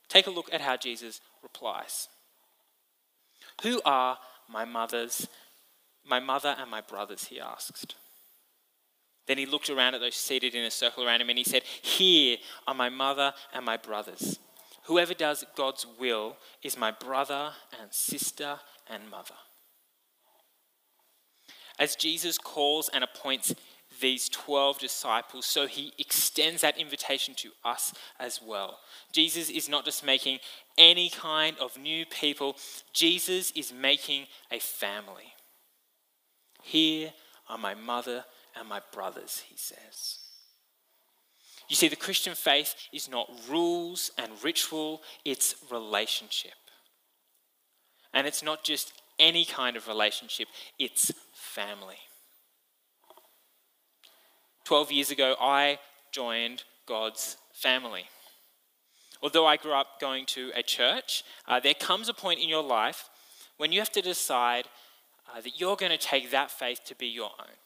Take 0.08 0.26
a 0.26 0.30
look 0.30 0.48
at 0.50 0.62
how 0.62 0.78
Jesus 0.78 1.20
replies. 1.42 2.08
Who 3.64 3.82
are 3.84 4.16
my 4.48 4.64
mother's, 4.64 5.28
my 6.06 6.20
mother 6.20 6.56
and 6.58 6.70
my 6.70 6.80
brothers? 6.80 7.24
He 7.24 7.38
asked. 7.38 7.96
Then 9.30 9.38
he 9.38 9.46
looked 9.46 9.70
around 9.70 9.94
at 9.94 10.00
those 10.00 10.16
seated 10.16 10.56
in 10.56 10.64
a 10.64 10.72
circle 10.72 11.06
around 11.06 11.20
him 11.20 11.28
and 11.28 11.38
he 11.38 11.44
said, 11.44 11.62
Here 11.62 12.38
are 12.66 12.74
my 12.74 12.88
mother 12.88 13.32
and 13.54 13.64
my 13.64 13.76
brothers. 13.76 14.40
Whoever 14.86 15.14
does 15.14 15.44
God's 15.54 15.86
will 16.00 16.36
is 16.64 16.76
my 16.76 16.90
brother 16.90 17.52
and 17.80 17.92
sister 17.92 18.58
and 18.88 19.08
mother 19.08 19.34
as 21.78 21.94
Jesus 21.94 22.38
calls 22.38 22.90
and 22.92 23.04
appoints 23.04 23.54
these 24.00 24.28
12 24.28 24.80
disciples, 24.80 25.46
so 25.46 25.68
he 25.68 25.92
extends 25.96 26.62
that 26.62 26.76
invitation 26.76 27.34
to 27.36 27.50
us 27.64 27.94
as 28.18 28.40
well. 28.44 28.80
Jesus 29.12 29.48
is 29.48 29.68
not 29.68 29.84
just 29.84 30.04
making 30.04 30.40
any 30.76 31.08
kind 31.08 31.56
of 31.60 31.78
new 31.78 32.04
people, 32.04 32.56
Jesus 32.92 33.52
is 33.52 33.72
making 33.72 34.26
a 34.50 34.58
family. 34.58 35.34
Here 36.64 37.12
are 37.48 37.58
my 37.58 37.74
mother 37.74 38.24
and 38.58 38.68
my 38.68 38.80
brothers, 38.92 39.42
he 39.48 39.56
says. 39.56 40.18
You 41.68 41.76
see, 41.76 41.88
the 41.88 41.96
Christian 41.96 42.34
faith 42.34 42.74
is 42.92 43.08
not 43.08 43.30
rules 43.48 44.10
and 44.18 44.32
ritual, 44.42 45.02
it's 45.24 45.54
relationship. 45.70 46.52
And 48.12 48.26
it's 48.26 48.42
not 48.42 48.64
just 48.64 48.92
any 49.20 49.44
kind 49.44 49.76
of 49.76 49.86
relationship, 49.86 50.48
it's 50.78 51.12
family. 51.32 51.98
12 54.64 54.92
years 54.92 55.10
ago, 55.10 55.36
I 55.40 55.78
joined 56.10 56.64
God's 56.86 57.36
family. 57.52 58.04
Although 59.22 59.46
I 59.46 59.56
grew 59.56 59.72
up 59.72 60.00
going 60.00 60.26
to 60.26 60.50
a 60.56 60.62
church, 60.62 61.22
uh, 61.46 61.60
there 61.60 61.74
comes 61.74 62.08
a 62.08 62.14
point 62.14 62.40
in 62.40 62.48
your 62.48 62.62
life 62.62 63.08
when 63.58 63.70
you 63.70 63.78
have 63.80 63.92
to 63.92 64.00
decide 64.00 64.66
uh, 65.32 65.40
that 65.40 65.60
you're 65.60 65.76
going 65.76 65.92
to 65.92 65.98
take 65.98 66.30
that 66.30 66.50
faith 66.50 66.80
to 66.86 66.94
be 66.94 67.06
your 67.06 67.30
own. 67.38 67.56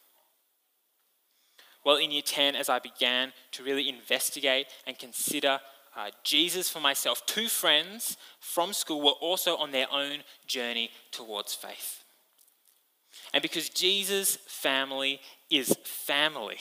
Well, 1.85 1.97
in 1.97 2.11
year 2.11 2.23
10, 2.23 2.57
as 2.57 2.69
I 2.69 2.79
began 2.79 3.33
to 3.53 3.63
really 3.63 3.89
investigate 3.89 4.67
and 4.87 4.99
consider 4.99 5.61
uh, 5.97 6.11
Jesus 6.25 6.71
for 6.71 6.81
myself, 6.81 7.25
two 7.27 7.49
friends 7.49 8.17
from 8.41 8.73
school 8.73 9.03
were 9.03 9.11
also 9.13 9.57
on 9.57 9.71
their 9.71 9.87
own 9.93 10.21
journey 10.47 10.91
towards 11.13 11.55
faith. 11.55 12.03
And 13.33 13.43
because 13.43 13.69
Jesus' 13.69 14.37
family 14.37 15.21
is 15.51 15.77
family, 15.85 16.59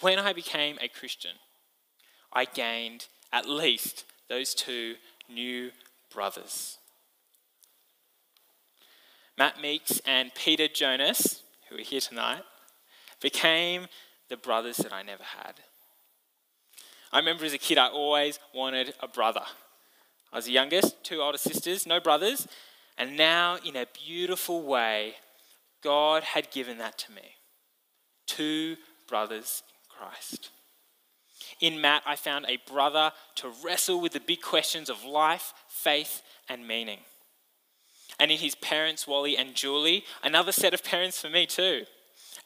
when 0.00 0.18
I 0.18 0.32
became 0.32 0.76
a 0.80 0.88
Christian, 0.88 1.32
I 2.32 2.44
gained 2.44 3.06
at 3.32 3.48
least 3.48 4.04
those 4.28 4.54
two 4.54 4.96
new 5.28 5.70
brothers. 6.12 6.78
Matt 9.38 9.60
Meeks 9.60 10.00
and 10.04 10.34
Peter 10.34 10.68
Jonas, 10.68 11.42
who 11.68 11.76
are 11.76 11.82
here 11.82 12.00
tonight, 12.00 12.42
became 13.20 13.86
the 14.28 14.36
brothers 14.36 14.76
that 14.78 14.92
I 14.92 15.02
never 15.02 15.22
had. 15.22 15.54
I 17.12 17.18
remember 17.18 17.44
as 17.44 17.52
a 17.52 17.58
kid, 17.58 17.78
I 17.78 17.88
always 17.88 18.38
wanted 18.54 18.94
a 19.00 19.08
brother. 19.08 19.42
I 20.32 20.36
was 20.36 20.44
the 20.44 20.52
youngest, 20.52 21.02
two 21.02 21.20
older 21.20 21.38
sisters, 21.38 21.86
no 21.86 22.00
brothers, 22.00 22.46
and 22.96 23.16
now, 23.16 23.56
in 23.64 23.76
a 23.76 23.86
beautiful 24.06 24.62
way, 24.62 25.14
God 25.82 26.22
had 26.22 26.50
given 26.50 26.78
that 26.78 26.98
to 26.98 27.12
me. 27.12 27.36
Two 28.26 28.76
brothers 29.08 29.62
in 29.68 29.98
Christ. 29.98 30.50
In 31.60 31.80
Matt, 31.80 32.02
I 32.06 32.16
found 32.16 32.44
a 32.46 32.58
brother 32.70 33.12
to 33.36 33.52
wrestle 33.64 34.00
with 34.00 34.12
the 34.12 34.20
big 34.20 34.42
questions 34.42 34.90
of 34.90 35.04
life, 35.04 35.54
faith, 35.66 36.22
and 36.48 36.68
meaning. 36.68 36.98
And 38.18 38.30
in 38.30 38.38
his 38.38 38.54
parents, 38.54 39.06
Wally 39.06 39.36
and 39.36 39.54
Julie, 39.54 40.04
another 40.22 40.52
set 40.52 40.74
of 40.74 40.84
parents 40.84 41.20
for 41.20 41.30
me 41.30 41.46
too. 41.46 41.84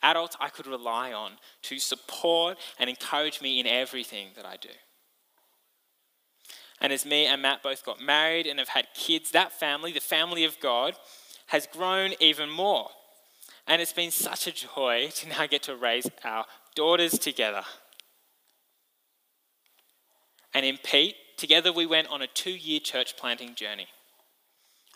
Adults 0.05 0.37
I 0.39 0.51
could 0.51 0.67
rely 0.67 1.13
on 1.13 1.33
to 1.63 1.79
support 1.79 2.59
and 2.79 2.89
encourage 2.89 3.41
me 3.41 3.59
in 3.59 3.67
everything 3.67 4.29
that 4.37 4.45
I 4.45 4.57
do. 4.57 4.69
And 6.81 6.93
as 6.93 7.07
me 7.07 7.25
and 7.27 7.41
Matt 7.41 7.63
both 7.63 7.85
got 7.85 8.01
married 8.01 8.47
and 8.47 8.59
have 8.59 8.69
had 8.69 8.87
kids, 8.95 9.31
that 9.31 9.53
family, 9.53 9.91
the 9.91 10.01
family 10.01 10.45
of 10.45 10.61
God, 10.61 10.95
has 11.47 11.67
grown 11.67 12.13
even 12.21 12.51
more. 12.51 12.91
And 13.67 13.81
it's 13.81 13.93
been 13.93 14.11
such 14.11 14.47
a 14.47 14.53
joy 14.53 15.09
to 15.15 15.29
now 15.29 15.47
get 15.47 15.63
to 15.65 15.77
raise 15.77 16.09
our 16.23 16.45
daughters 16.75 17.19
together. 17.19 17.63
And 20.53 20.67
in 20.67 20.79
Pete, 20.79 21.17
together 21.39 21.73
we 21.73 21.87
went 21.87 22.09
on 22.09 22.21
a 22.23 22.27
two 22.27 22.53
year 22.53 22.81
church 22.81 23.17
planting 23.17 23.55
journey. 23.55 23.89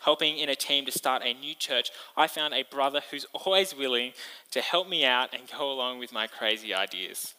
Helping 0.01 0.37
in 0.37 0.49
a 0.49 0.55
team 0.55 0.85
to 0.85 0.91
start 0.91 1.23
a 1.23 1.33
new 1.33 1.53
church, 1.53 1.91
I 2.15 2.27
found 2.27 2.53
a 2.53 2.63
brother 2.63 3.01
who's 3.11 3.25
always 3.33 3.75
willing 3.75 4.13
to 4.51 4.61
help 4.61 4.87
me 4.87 5.05
out 5.05 5.29
and 5.33 5.43
go 5.57 5.71
along 5.71 5.99
with 5.99 6.13
my 6.13 6.27
crazy 6.27 6.73
ideas. 6.73 7.33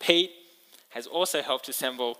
Pete 0.00 0.32
has 0.90 1.06
also 1.06 1.42
helped 1.42 1.68
assemble 1.68 2.18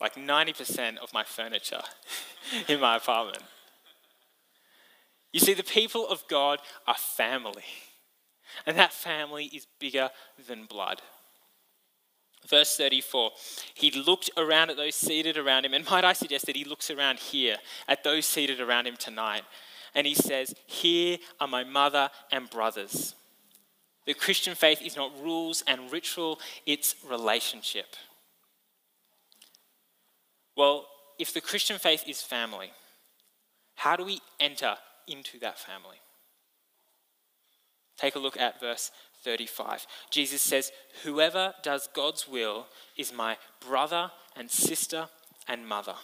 like 0.00 0.14
90% 0.14 0.98
of 0.98 1.12
my 1.12 1.24
furniture 1.24 1.82
in 2.68 2.80
my 2.80 2.96
apartment. 2.96 3.42
You 5.32 5.40
see, 5.40 5.54
the 5.54 5.62
people 5.62 6.06
of 6.08 6.26
God 6.28 6.60
are 6.86 6.94
family, 6.94 7.64
and 8.66 8.76
that 8.78 8.92
family 8.92 9.46
is 9.46 9.66
bigger 9.78 10.10
than 10.46 10.64
blood. 10.64 11.02
Verse 12.46 12.76
34 12.76 13.32
He 13.74 13.90
looked 13.90 14.30
around 14.36 14.70
at 14.70 14.76
those 14.76 14.94
seated 14.94 15.36
around 15.36 15.64
him, 15.64 15.74
and 15.74 15.88
might 15.88 16.04
I 16.04 16.12
suggest 16.12 16.46
that 16.46 16.56
he 16.56 16.64
looks 16.64 16.90
around 16.90 17.18
here 17.18 17.56
at 17.86 18.04
those 18.04 18.26
seated 18.26 18.60
around 18.60 18.86
him 18.86 18.96
tonight, 18.96 19.42
and 19.94 20.06
he 20.06 20.14
says, 20.14 20.54
Here 20.66 21.18
are 21.40 21.48
my 21.48 21.64
mother 21.64 22.10
and 22.30 22.48
brothers. 22.48 23.14
The 24.06 24.14
Christian 24.14 24.54
faith 24.54 24.80
is 24.80 24.96
not 24.96 25.12
rules 25.22 25.62
and 25.66 25.92
ritual, 25.92 26.40
it's 26.64 26.94
relationship. 27.06 27.94
Well, 30.56 30.86
if 31.18 31.34
the 31.34 31.40
Christian 31.40 31.78
faith 31.78 32.04
is 32.06 32.22
family, 32.22 32.72
how 33.74 33.96
do 33.96 34.04
we 34.04 34.20
enter 34.40 34.76
into 35.06 35.38
that 35.40 35.58
family? 35.58 35.98
Take 37.98 38.14
a 38.14 38.18
look 38.18 38.38
at 38.38 38.60
verse 38.60 38.90
35. 39.22 39.86
Jesus 40.10 40.42
says, 40.42 40.72
Whoever 41.02 41.54
does 41.62 41.88
God's 41.94 42.28
will 42.28 42.66
is 42.96 43.12
my 43.12 43.36
brother 43.66 44.10
and 44.36 44.50
sister 44.50 45.08
and 45.46 45.66
mother. 45.66 45.94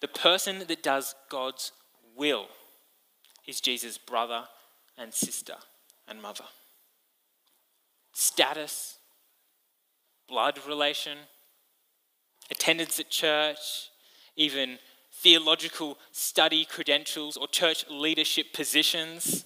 The 0.00 0.08
person 0.08 0.64
that 0.66 0.82
does 0.82 1.14
God's 1.28 1.72
will 2.16 2.46
is 3.46 3.60
Jesus' 3.60 3.98
brother 3.98 4.44
and 4.96 5.12
sister 5.12 5.54
and 6.08 6.22
mother. 6.22 6.44
Status, 8.12 8.98
blood 10.28 10.58
relation, 10.66 11.18
attendance 12.50 12.98
at 12.98 13.10
church, 13.10 13.90
even 14.36 14.78
theological 15.12 15.98
study 16.12 16.64
credentials 16.64 17.36
or 17.36 17.46
church 17.46 17.84
leadership 17.90 18.52
positions 18.54 19.44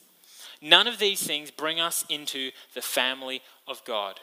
None 0.65 0.87
of 0.89 0.99
these 0.99 1.23
things 1.23 1.51
bring 1.51 1.79
us 1.79 2.07
into 2.09 2.51
the 2.75 2.81
family 2.81 3.43
of 3.69 3.85
God. 3.85 4.19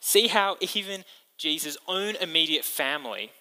See 0.00 0.28
how 0.28 0.56
even 0.74 1.04
Jesus' 1.36 1.76
own 1.86 2.16
immediate 2.16 2.64
family 2.64 3.32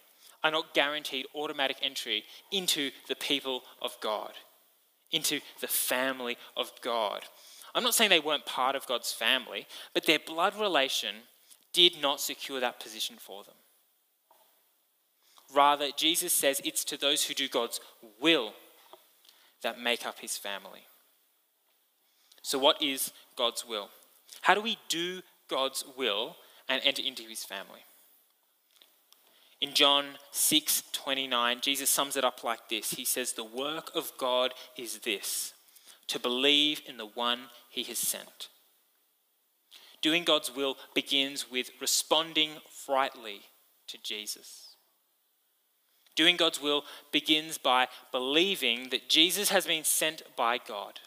are 0.43 0.51
not 0.51 0.73
guaranteed 0.73 1.25
automatic 1.33 1.77
entry 1.81 2.25
into 2.51 2.91
the 3.07 3.15
people 3.15 3.63
of 3.81 3.95
God, 4.01 4.33
into 5.13 5.39
the 5.61 5.67
family 5.67 6.37
of 6.57 6.69
God. 6.81 7.23
I'm 7.73 7.83
not 7.83 7.95
saying 7.95 8.09
they 8.09 8.19
weren't 8.19 8.45
part 8.45 8.75
of 8.75 8.85
God's 8.85 9.13
family, 9.13 9.67
but 9.93 10.05
their 10.05 10.19
blood 10.19 10.59
relation 10.59 11.15
did 11.71 12.01
not 12.01 12.19
secure 12.19 12.59
that 12.59 12.81
position 12.81 13.15
for 13.17 13.45
them. 13.45 13.55
Rather, 15.55 15.91
Jesus 15.95 16.33
says 16.33 16.59
it's 16.65 16.83
to 16.83 16.97
those 16.97 17.23
who 17.23 17.33
do 17.33 17.47
God's 17.47 17.79
will 18.19 18.51
that 19.63 19.79
make 19.79 20.05
up 20.05 20.19
his 20.19 20.35
family. 20.35 20.81
So, 22.41 22.57
what 22.57 22.81
is 22.81 23.11
God's 23.37 23.65
will? 23.67 23.89
How 24.41 24.53
do 24.53 24.61
we 24.61 24.77
do 24.89 25.21
God's 25.47 25.83
will 25.97 26.35
and 26.67 26.81
enter 26.83 27.01
into 27.01 27.23
his 27.23 27.43
family? 27.43 27.81
In 29.59 29.73
John 29.73 30.05
6 30.31 30.83
29, 30.91 31.59
Jesus 31.61 31.89
sums 31.89 32.15
it 32.15 32.25
up 32.25 32.43
like 32.43 32.69
this 32.69 32.91
He 32.91 33.05
says, 33.05 33.33
The 33.33 33.43
work 33.43 33.91
of 33.95 34.11
God 34.17 34.53
is 34.77 34.99
this, 34.99 35.53
to 36.07 36.19
believe 36.19 36.81
in 36.87 36.97
the 36.97 37.05
one 37.05 37.41
he 37.69 37.83
has 37.83 37.99
sent. 37.99 38.49
Doing 40.01 40.23
God's 40.23 40.53
will 40.53 40.77
begins 40.95 41.51
with 41.51 41.69
responding 41.79 42.53
rightly 42.89 43.41
to 43.87 43.99
Jesus. 44.01 44.75
Doing 46.15 46.37
God's 46.37 46.59
will 46.59 46.83
begins 47.11 47.59
by 47.59 47.87
believing 48.11 48.89
that 48.89 49.09
Jesus 49.09 49.49
has 49.49 49.67
been 49.67 49.83
sent 49.83 50.23
by 50.35 50.57
God 50.57 50.99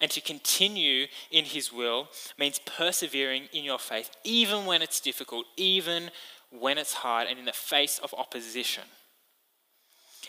and 0.00 0.10
to 0.12 0.20
continue 0.20 1.06
in 1.30 1.44
His 1.44 1.72
will 1.72 2.08
means 2.38 2.60
persevering 2.60 3.48
in 3.52 3.64
your 3.64 3.78
faith, 3.78 4.10
even 4.24 4.66
when 4.66 4.82
it's 4.82 5.00
difficult, 5.00 5.46
even 5.56 6.10
when 6.50 6.78
it's 6.78 6.94
hard, 6.94 7.26
and 7.28 7.38
in 7.38 7.44
the 7.44 7.52
face 7.52 7.98
of 7.98 8.14
opposition. 8.16 8.84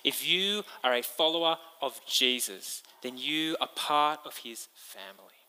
If 0.03 0.27
you 0.27 0.63
are 0.83 0.93
a 0.93 1.03
follower 1.03 1.57
of 1.81 1.99
Jesus, 2.07 2.83
then 3.03 3.17
you 3.17 3.57
are 3.61 3.69
part 3.75 4.19
of 4.25 4.37
His 4.37 4.67
family. 4.73 5.39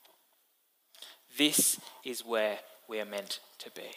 This 1.38 1.78
is 2.04 2.24
where 2.24 2.58
we 2.88 3.00
are 3.00 3.06
meant 3.06 3.40
to 3.58 3.70
be. 3.70 3.90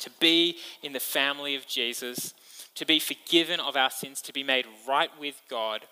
To 0.00 0.10
be 0.18 0.56
in 0.82 0.92
the 0.94 1.00
family 1.00 1.54
of 1.54 1.66
Jesus, 1.66 2.34
to 2.74 2.84
be 2.84 2.98
forgiven 2.98 3.60
of 3.60 3.76
our 3.76 3.90
sins, 3.90 4.20
to 4.22 4.32
be 4.32 4.42
made 4.42 4.66
right 4.88 5.10
with 5.20 5.40
God 5.48 5.82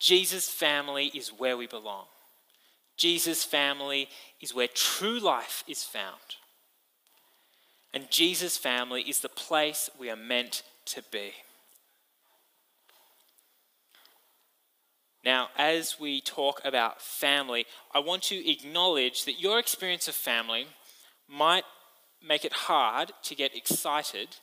Jesus' 0.00 0.48
family 0.48 1.12
is 1.14 1.28
where 1.28 1.56
we 1.56 1.66
belong. 1.66 2.06
Jesus' 2.96 3.44
family 3.44 4.08
is 4.40 4.54
where 4.54 4.68
true 4.68 5.20
life 5.20 5.62
is 5.68 5.84
found. 5.84 6.36
And 7.92 8.10
Jesus' 8.10 8.56
family 8.56 9.02
is 9.02 9.20
the 9.20 9.28
place 9.28 9.90
we 9.98 10.10
are 10.10 10.16
meant 10.16 10.62
to 10.86 11.02
be. 11.10 11.32
Now, 15.24 15.48
as 15.56 16.00
we 16.00 16.22
talk 16.22 16.62
about 16.64 17.02
family, 17.02 17.66
I 17.92 17.98
want 17.98 18.22
to 18.24 18.50
acknowledge 18.50 19.24
that 19.26 19.40
your 19.40 19.58
experience 19.58 20.08
of 20.08 20.14
family 20.14 20.66
might 21.28 21.64
make 22.26 22.44
it 22.44 22.52
hard 22.52 23.12
to 23.24 23.34
get 23.34 23.56
excited 23.56 24.36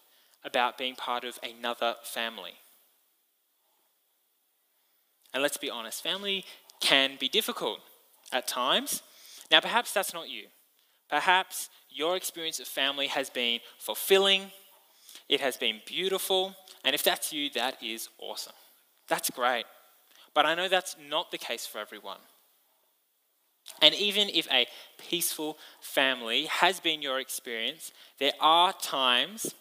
about 0.44 0.78
being 0.78 0.96
part 0.96 1.24
of 1.24 1.40
another 1.42 1.96
family. 2.04 2.54
And 5.38 5.44
let's 5.44 5.58
be 5.58 5.70
honest, 5.70 6.02
family 6.02 6.44
can 6.80 7.12
be 7.20 7.30
difficult 7.30 7.78
at 8.34 8.48
times. 8.48 9.04
Now, 9.52 9.60
perhaps 9.60 9.94
that's 9.94 10.12
not 10.12 10.30
you. 10.30 10.48
Perhaps 11.12 11.70
your 11.92 12.16
experience 12.16 12.60
of 12.60 12.68
family 12.68 13.06
has 13.06 13.30
been 13.30 13.60
fulfilling, 13.78 14.52
it 15.30 15.40
has 15.40 15.56
been 15.56 15.82
beautiful, 15.86 16.56
and 16.84 16.96
if 16.96 17.04
that's 17.04 17.32
you, 17.32 17.52
that 17.52 17.78
is 17.84 18.10
awesome. 18.18 18.56
That's 19.08 19.30
great. 19.30 19.66
But 20.34 20.48
I 20.48 20.56
know 20.56 20.68
that's 20.68 20.96
not 21.08 21.30
the 21.30 21.38
case 21.38 21.68
for 21.68 21.78
everyone. 21.78 22.22
And 23.80 23.94
even 23.94 24.30
if 24.30 24.48
a 24.52 24.66
peaceful 24.98 25.60
family 25.80 26.46
has 26.46 26.80
been 26.80 27.04
your 27.04 27.20
experience, 27.20 27.92
there 28.18 28.34
are 28.42 28.74
times, 28.74 29.54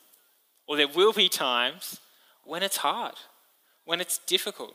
or 0.67 0.79
there 0.79 0.89
will 0.89 1.12
be 1.12 1.29
times, 1.29 2.01
when 2.45 2.62
it's 2.62 2.79
hard, 2.79 3.17
when 3.85 4.01
it's 4.01 4.17
difficult. 4.17 4.75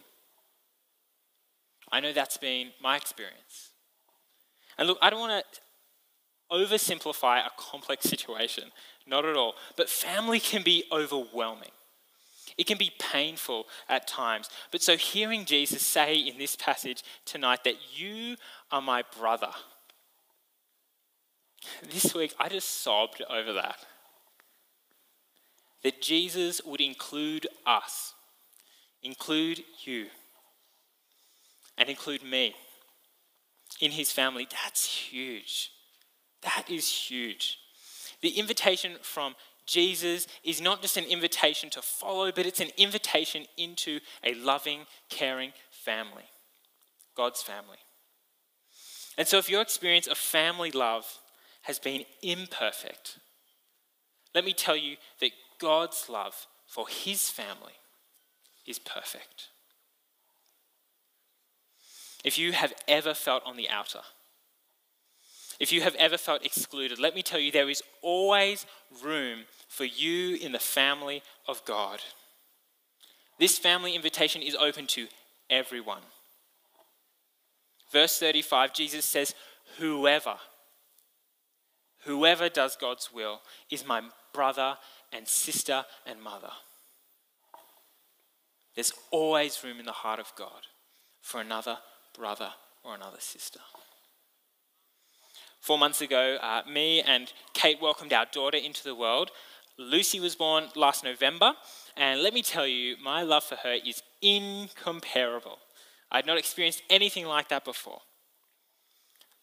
I 1.91 1.99
know 1.99 2.13
that's 2.13 2.37
been 2.37 2.71
my 2.81 2.95
experience. 2.95 3.71
And 4.77 4.87
look, 4.87 4.97
I 5.01 5.09
don't 5.09 5.19
want 5.19 5.43
to 5.53 5.59
oversimplify 6.51 7.45
a 7.45 7.51
complex 7.57 8.05
situation, 8.05 8.71
not 9.05 9.25
at 9.25 9.35
all. 9.35 9.55
But 9.75 9.89
family 9.89 10.39
can 10.39 10.63
be 10.63 10.85
overwhelming. 10.91 11.71
It 12.57 12.67
can 12.67 12.77
be 12.77 12.91
painful 12.99 13.67
at 13.89 14.07
times. 14.07 14.49
But 14.71 14.81
so 14.81 14.97
hearing 14.97 15.45
Jesus 15.45 15.81
say 15.81 16.15
in 16.15 16.37
this 16.37 16.55
passage 16.55 17.03
tonight 17.25 17.63
that 17.63 17.75
you 17.95 18.35
are 18.71 18.81
my 18.81 19.03
brother, 19.17 19.51
this 21.91 22.13
week 22.13 22.33
I 22.39 22.49
just 22.49 22.81
sobbed 22.81 23.21
over 23.29 23.53
that. 23.53 23.85
That 25.83 26.01
Jesus 26.01 26.61
would 26.63 26.81
include 26.81 27.47
us, 27.65 28.13
include 29.01 29.63
you, 29.83 30.07
and 31.77 31.89
include 31.89 32.23
me 32.23 32.55
in 33.79 33.91
his 33.91 34.11
family. 34.11 34.47
That's 34.63 34.85
huge. 34.85 35.71
That 36.43 36.69
is 36.69 36.87
huge. 36.87 37.57
The 38.21 38.39
invitation 38.39 38.93
from 39.01 39.35
Jesus 39.65 40.27
is 40.43 40.61
not 40.61 40.81
just 40.81 40.97
an 40.97 41.05
invitation 41.05 41.69
to 41.71 41.81
follow, 41.81 42.31
but 42.31 42.45
it's 42.45 42.59
an 42.59 42.71
invitation 42.77 43.45
into 43.57 43.99
a 44.23 44.33
loving, 44.33 44.81
caring 45.09 45.53
family, 45.69 46.25
God's 47.15 47.41
family. 47.41 47.77
And 49.17 49.27
so, 49.27 49.37
if 49.37 49.49
your 49.49 49.61
experience 49.61 50.07
of 50.07 50.17
family 50.17 50.71
love 50.71 51.19
has 51.63 51.79
been 51.79 52.05
imperfect, 52.23 53.19
let 54.33 54.45
me 54.45 54.53
tell 54.53 54.75
you 54.75 54.97
that 55.19 55.31
God's 55.59 56.07
love 56.09 56.47
for 56.65 56.87
his 56.87 57.29
family 57.29 57.73
is 58.65 58.79
perfect. 58.79 59.49
If 62.23 62.37
you 62.37 62.51
have 62.51 62.73
ever 62.87 63.13
felt 63.13 63.43
on 63.45 63.57
the 63.57 63.69
outer, 63.69 64.01
if 65.59 65.71
you 65.71 65.81
have 65.81 65.95
ever 65.95 66.17
felt 66.17 66.45
excluded, 66.45 66.99
let 66.99 67.13
me 67.15 67.21
tell 67.21 67.39
you 67.39 67.51
there 67.51 67.69
is 67.69 67.83
always 68.01 68.65
room 69.03 69.41
for 69.67 69.85
you 69.85 70.35
in 70.35 70.51
the 70.51 70.59
family 70.59 71.21
of 71.47 71.63
God. 71.65 71.99
This 73.39 73.57
family 73.57 73.95
invitation 73.95 74.41
is 74.41 74.55
open 74.55 74.87
to 74.87 75.07
everyone. 75.49 76.01
Verse 77.91 78.17
35, 78.19 78.73
Jesus 78.73 79.05
says, 79.05 79.35
Whoever, 79.77 80.35
whoever 82.05 82.49
does 82.49 82.75
God's 82.75 83.11
will 83.13 83.41
is 83.69 83.85
my 83.85 84.01
brother 84.33 84.77
and 85.11 85.27
sister 85.27 85.85
and 86.05 86.21
mother. 86.21 86.51
There's 88.75 88.93
always 89.11 89.63
room 89.63 89.79
in 89.79 89.85
the 89.85 89.91
heart 89.91 90.19
of 90.19 90.31
God 90.35 90.67
for 91.21 91.41
another 91.41 91.77
brother 92.13 92.51
or 92.83 92.95
another 92.95 93.19
sister. 93.19 93.59
Four 95.59 95.77
months 95.77 96.01
ago, 96.01 96.37
uh, 96.41 96.63
me 96.67 97.01
and 97.01 97.31
Kate 97.53 97.79
welcomed 97.81 98.13
our 98.13 98.25
daughter 98.31 98.57
into 98.57 98.83
the 98.83 98.95
world. 98.95 99.29
Lucy 99.77 100.19
was 100.19 100.35
born 100.35 100.65
last 100.75 101.03
November, 101.03 101.53
and 101.95 102.21
let 102.21 102.33
me 102.33 102.41
tell 102.41 102.67
you, 102.67 102.95
my 103.03 103.21
love 103.21 103.43
for 103.43 103.55
her 103.57 103.77
is 103.85 104.01
incomparable. 104.21 105.59
I 106.11 106.17
had 106.17 106.25
not 106.25 106.37
experienced 106.37 106.81
anything 106.89 107.25
like 107.25 107.49
that 107.49 107.63
before. 107.63 108.01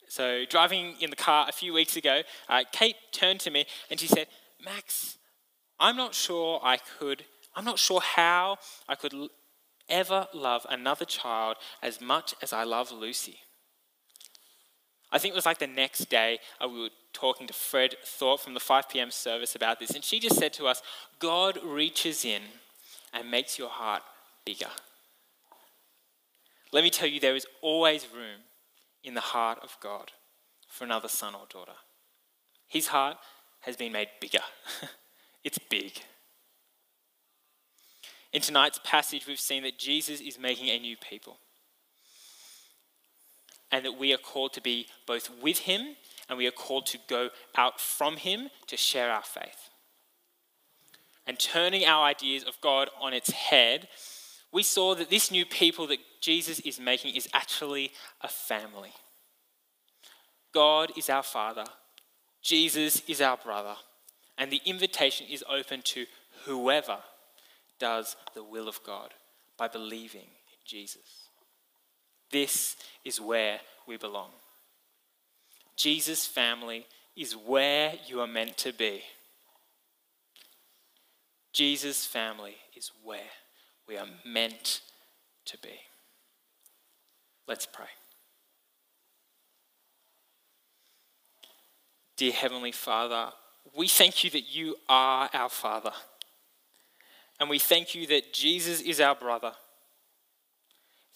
So, 0.09 0.45
driving 0.49 0.95
in 1.01 1.11
the 1.11 1.17
car 1.17 1.47
a 1.49 1.53
few 1.53 1.73
weeks 1.73 1.97
ago, 1.97 2.23
uh, 2.49 2.65
Kate 2.73 2.97
turned 3.13 3.41
to 3.41 3.51
me 3.51 3.67
and 3.91 4.01
she 4.01 4.07
said, 4.07 4.27
Max, 4.65 5.19
I'm 5.79 5.97
not 5.97 6.15
sure 6.15 6.61
I 6.63 6.79
could, 6.79 7.25
I'm 7.55 7.65
not 7.65 7.79
sure 7.79 8.01
how 8.01 8.59
I 8.89 8.95
could 8.95 9.13
ever 9.89 10.29
love 10.33 10.67
another 10.69 11.05
child 11.05 11.57
as 11.83 12.01
much 12.01 12.35
as 12.43 12.53
I 12.53 12.65
love 12.65 12.93
Lucy. 12.93 13.41
I 15.11 15.19
think 15.19 15.33
it 15.33 15.37
was 15.37 15.47
like 15.47 15.59
the 15.59 15.67
next 15.67 16.11
day 16.11 16.39
uh, 16.63 16.69
we 16.69 16.83
were 16.83 16.91
talking 17.13 17.47
to 17.47 17.55
Fred 17.55 17.95
Thorpe 18.05 18.41
from 18.41 18.55
the 18.55 18.61
5 18.61 18.89
p.m. 18.89 19.11
service 19.11 19.55
about 19.55 19.81
this, 19.81 19.91
and 19.91 20.05
she 20.05 20.21
just 20.21 20.37
said 20.37 20.53
to 20.55 20.67
us, 20.67 20.83
God 21.19 21.59
reaches 21.65 22.25
in 22.25 22.43
and 23.13 23.31
makes 23.31 23.59
your 23.59 23.71
heart 23.71 24.03
bigger. 24.45 24.69
Let 26.73 26.85
me 26.85 26.91
tell 26.91 27.09
you, 27.09 27.21
there 27.21 27.37
is 27.37 27.47
always 27.63 28.07
room 28.15 28.43
in 29.03 29.15
the 29.15 29.21
heart 29.21 29.61
of 29.63 29.79
God 29.81 30.13
for 30.69 30.85
another 30.85 31.09
son 31.09 31.35
or 31.35 31.47
daughter. 31.49 31.79
His 32.67 32.89
heart 32.89 33.17
has 33.61 33.77
been 33.77 33.93
made 33.93 34.09
bigger, 34.21 34.43
it's 35.45 35.59
big. 35.71 35.93
In 38.33 38.43
tonight's 38.43 38.81
passage, 38.85 39.27
we've 39.27 39.41
seen 39.41 39.63
that 39.63 39.79
Jesus 39.79 40.21
is 40.21 40.39
making 40.39 40.69
a 40.69 40.79
new 40.79 40.97
people 40.97 41.39
and 43.71 43.85
that 43.85 43.99
we 43.99 44.13
are 44.13 44.19
called 44.19 44.53
to 44.55 44.61
be 44.61 44.87
both 45.07 45.31
with 45.43 45.61
him 45.61 45.97
and 46.29 46.37
we 46.39 46.47
are 46.47 46.53
called 46.53 46.87
to 46.87 46.99
go 47.09 47.31
out 47.57 47.81
from 47.81 48.17
him 48.17 48.49
to 48.67 48.77
share 48.77 49.11
our 49.11 49.23
faith. 49.23 49.71
And 51.27 51.39
turning 51.39 51.85
our 51.85 52.05
ideas 52.05 52.43
of 52.45 52.61
God 52.63 52.89
on 53.01 53.13
its 53.13 53.31
head, 53.31 53.89
we 54.53 54.63
saw 54.63 54.95
that 54.95 55.11
this 55.11 55.31
new 55.31 55.45
people 55.45 55.87
that 55.89 55.99
Jesus 56.21 56.61
is 56.61 56.81
making 56.81 57.15
is 57.15 57.29
actually 57.35 57.93
a 58.23 58.29
family. 58.29 58.93
God 60.53 60.93
is 60.97 61.11
our 61.11 61.23
Father, 61.23 61.65
Jesus 62.43 63.03
is 63.07 63.21
our 63.21 63.37
brother, 63.37 63.77
and 64.39 64.51
the 64.51 64.63
invitation 64.65 65.27
is 65.31 65.45
open 65.49 65.83
to 65.83 66.07
whoever 66.45 66.99
does 67.79 68.17
the 68.35 68.43
will 68.43 68.69
of 68.69 68.83
God 68.85 69.15
by 69.57 69.69
believing 69.69 70.21
in 70.23 70.59
Jesus. 70.65 71.29
This 72.31 72.77
is 73.05 73.21
where 73.21 73.61
we 73.87 73.97
belong. 73.97 74.31
Jesus' 75.77 76.27
family 76.27 76.87
is 77.17 77.33
where 77.33 77.95
you 78.07 78.21
are 78.21 78.27
meant 78.27 78.57
to 78.59 78.73
be. 78.73 79.03
Jesus' 81.53 82.05
family 82.05 82.57
is 82.77 82.91
where 83.03 83.21
we 83.89 83.97
are 83.97 84.07
meant 84.25 84.81
to 85.47 85.59
be. 85.59 85.81
Let's 87.47 87.67
pray. 87.67 87.87
Dear 92.17 92.33
Heavenly 92.33 92.73
Father, 92.73 93.33
we 93.77 93.89
thank 93.89 94.25
you 94.25 94.31
that 94.31 94.55
you 94.55 94.77
are 94.89 95.31
our 95.33 95.49
Father. 95.49 95.93
And 97.41 97.49
we 97.49 97.59
thank 97.59 97.95
you 97.95 98.07
that 98.09 98.33
Jesus 98.33 98.81
is 98.81 99.01
our 99.01 99.15
brother. 99.15 99.53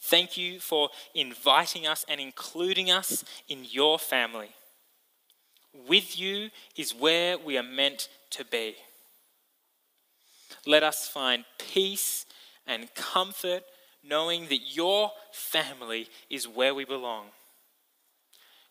Thank 0.00 0.36
you 0.36 0.60
for 0.60 0.90
inviting 1.14 1.86
us 1.86 2.04
and 2.08 2.20
including 2.20 2.90
us 2.90 3.24
in 3.48 3.64
your 3.64 3.98
family. 3.98 4.50
With 5.88 6.18
you 6.18 6.50
is 6.76 6.94
where 6.94 7.38
we 7.38 7.56
are 7.56 7.62
meant 7.62 8.08
to 8.30 8.44
be. 8.44 8.74
Let 10.66 10.82
us 10.82 11.08
find 11.08 11.44
peace 11.58 12.26
and 12.66 12.92
comfort 12.94 13.62
knowing 14.04 14.48
that 14.48 14.74
your 14.74 15.12
family 15.32 16.08
is 16.28 16.48
where 16.48 16.74
we 16.74 16.84
belong. 16.84 17.26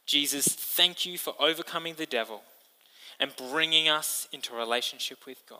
Jesus, 0.05 0.45
thank 0.47 1.05
you 1.05 1.17
for 1.17 1.33
overcoming 1.39 1.95
the 1.95 2.05
devil 2.05 2.41
and 3.19 3.33
bringing 3.35 3.87
us 3.87 4.27
into 4.31 4.53
relationship 4.53 5.25
with 5.25 5.43
God. 5.47 5.59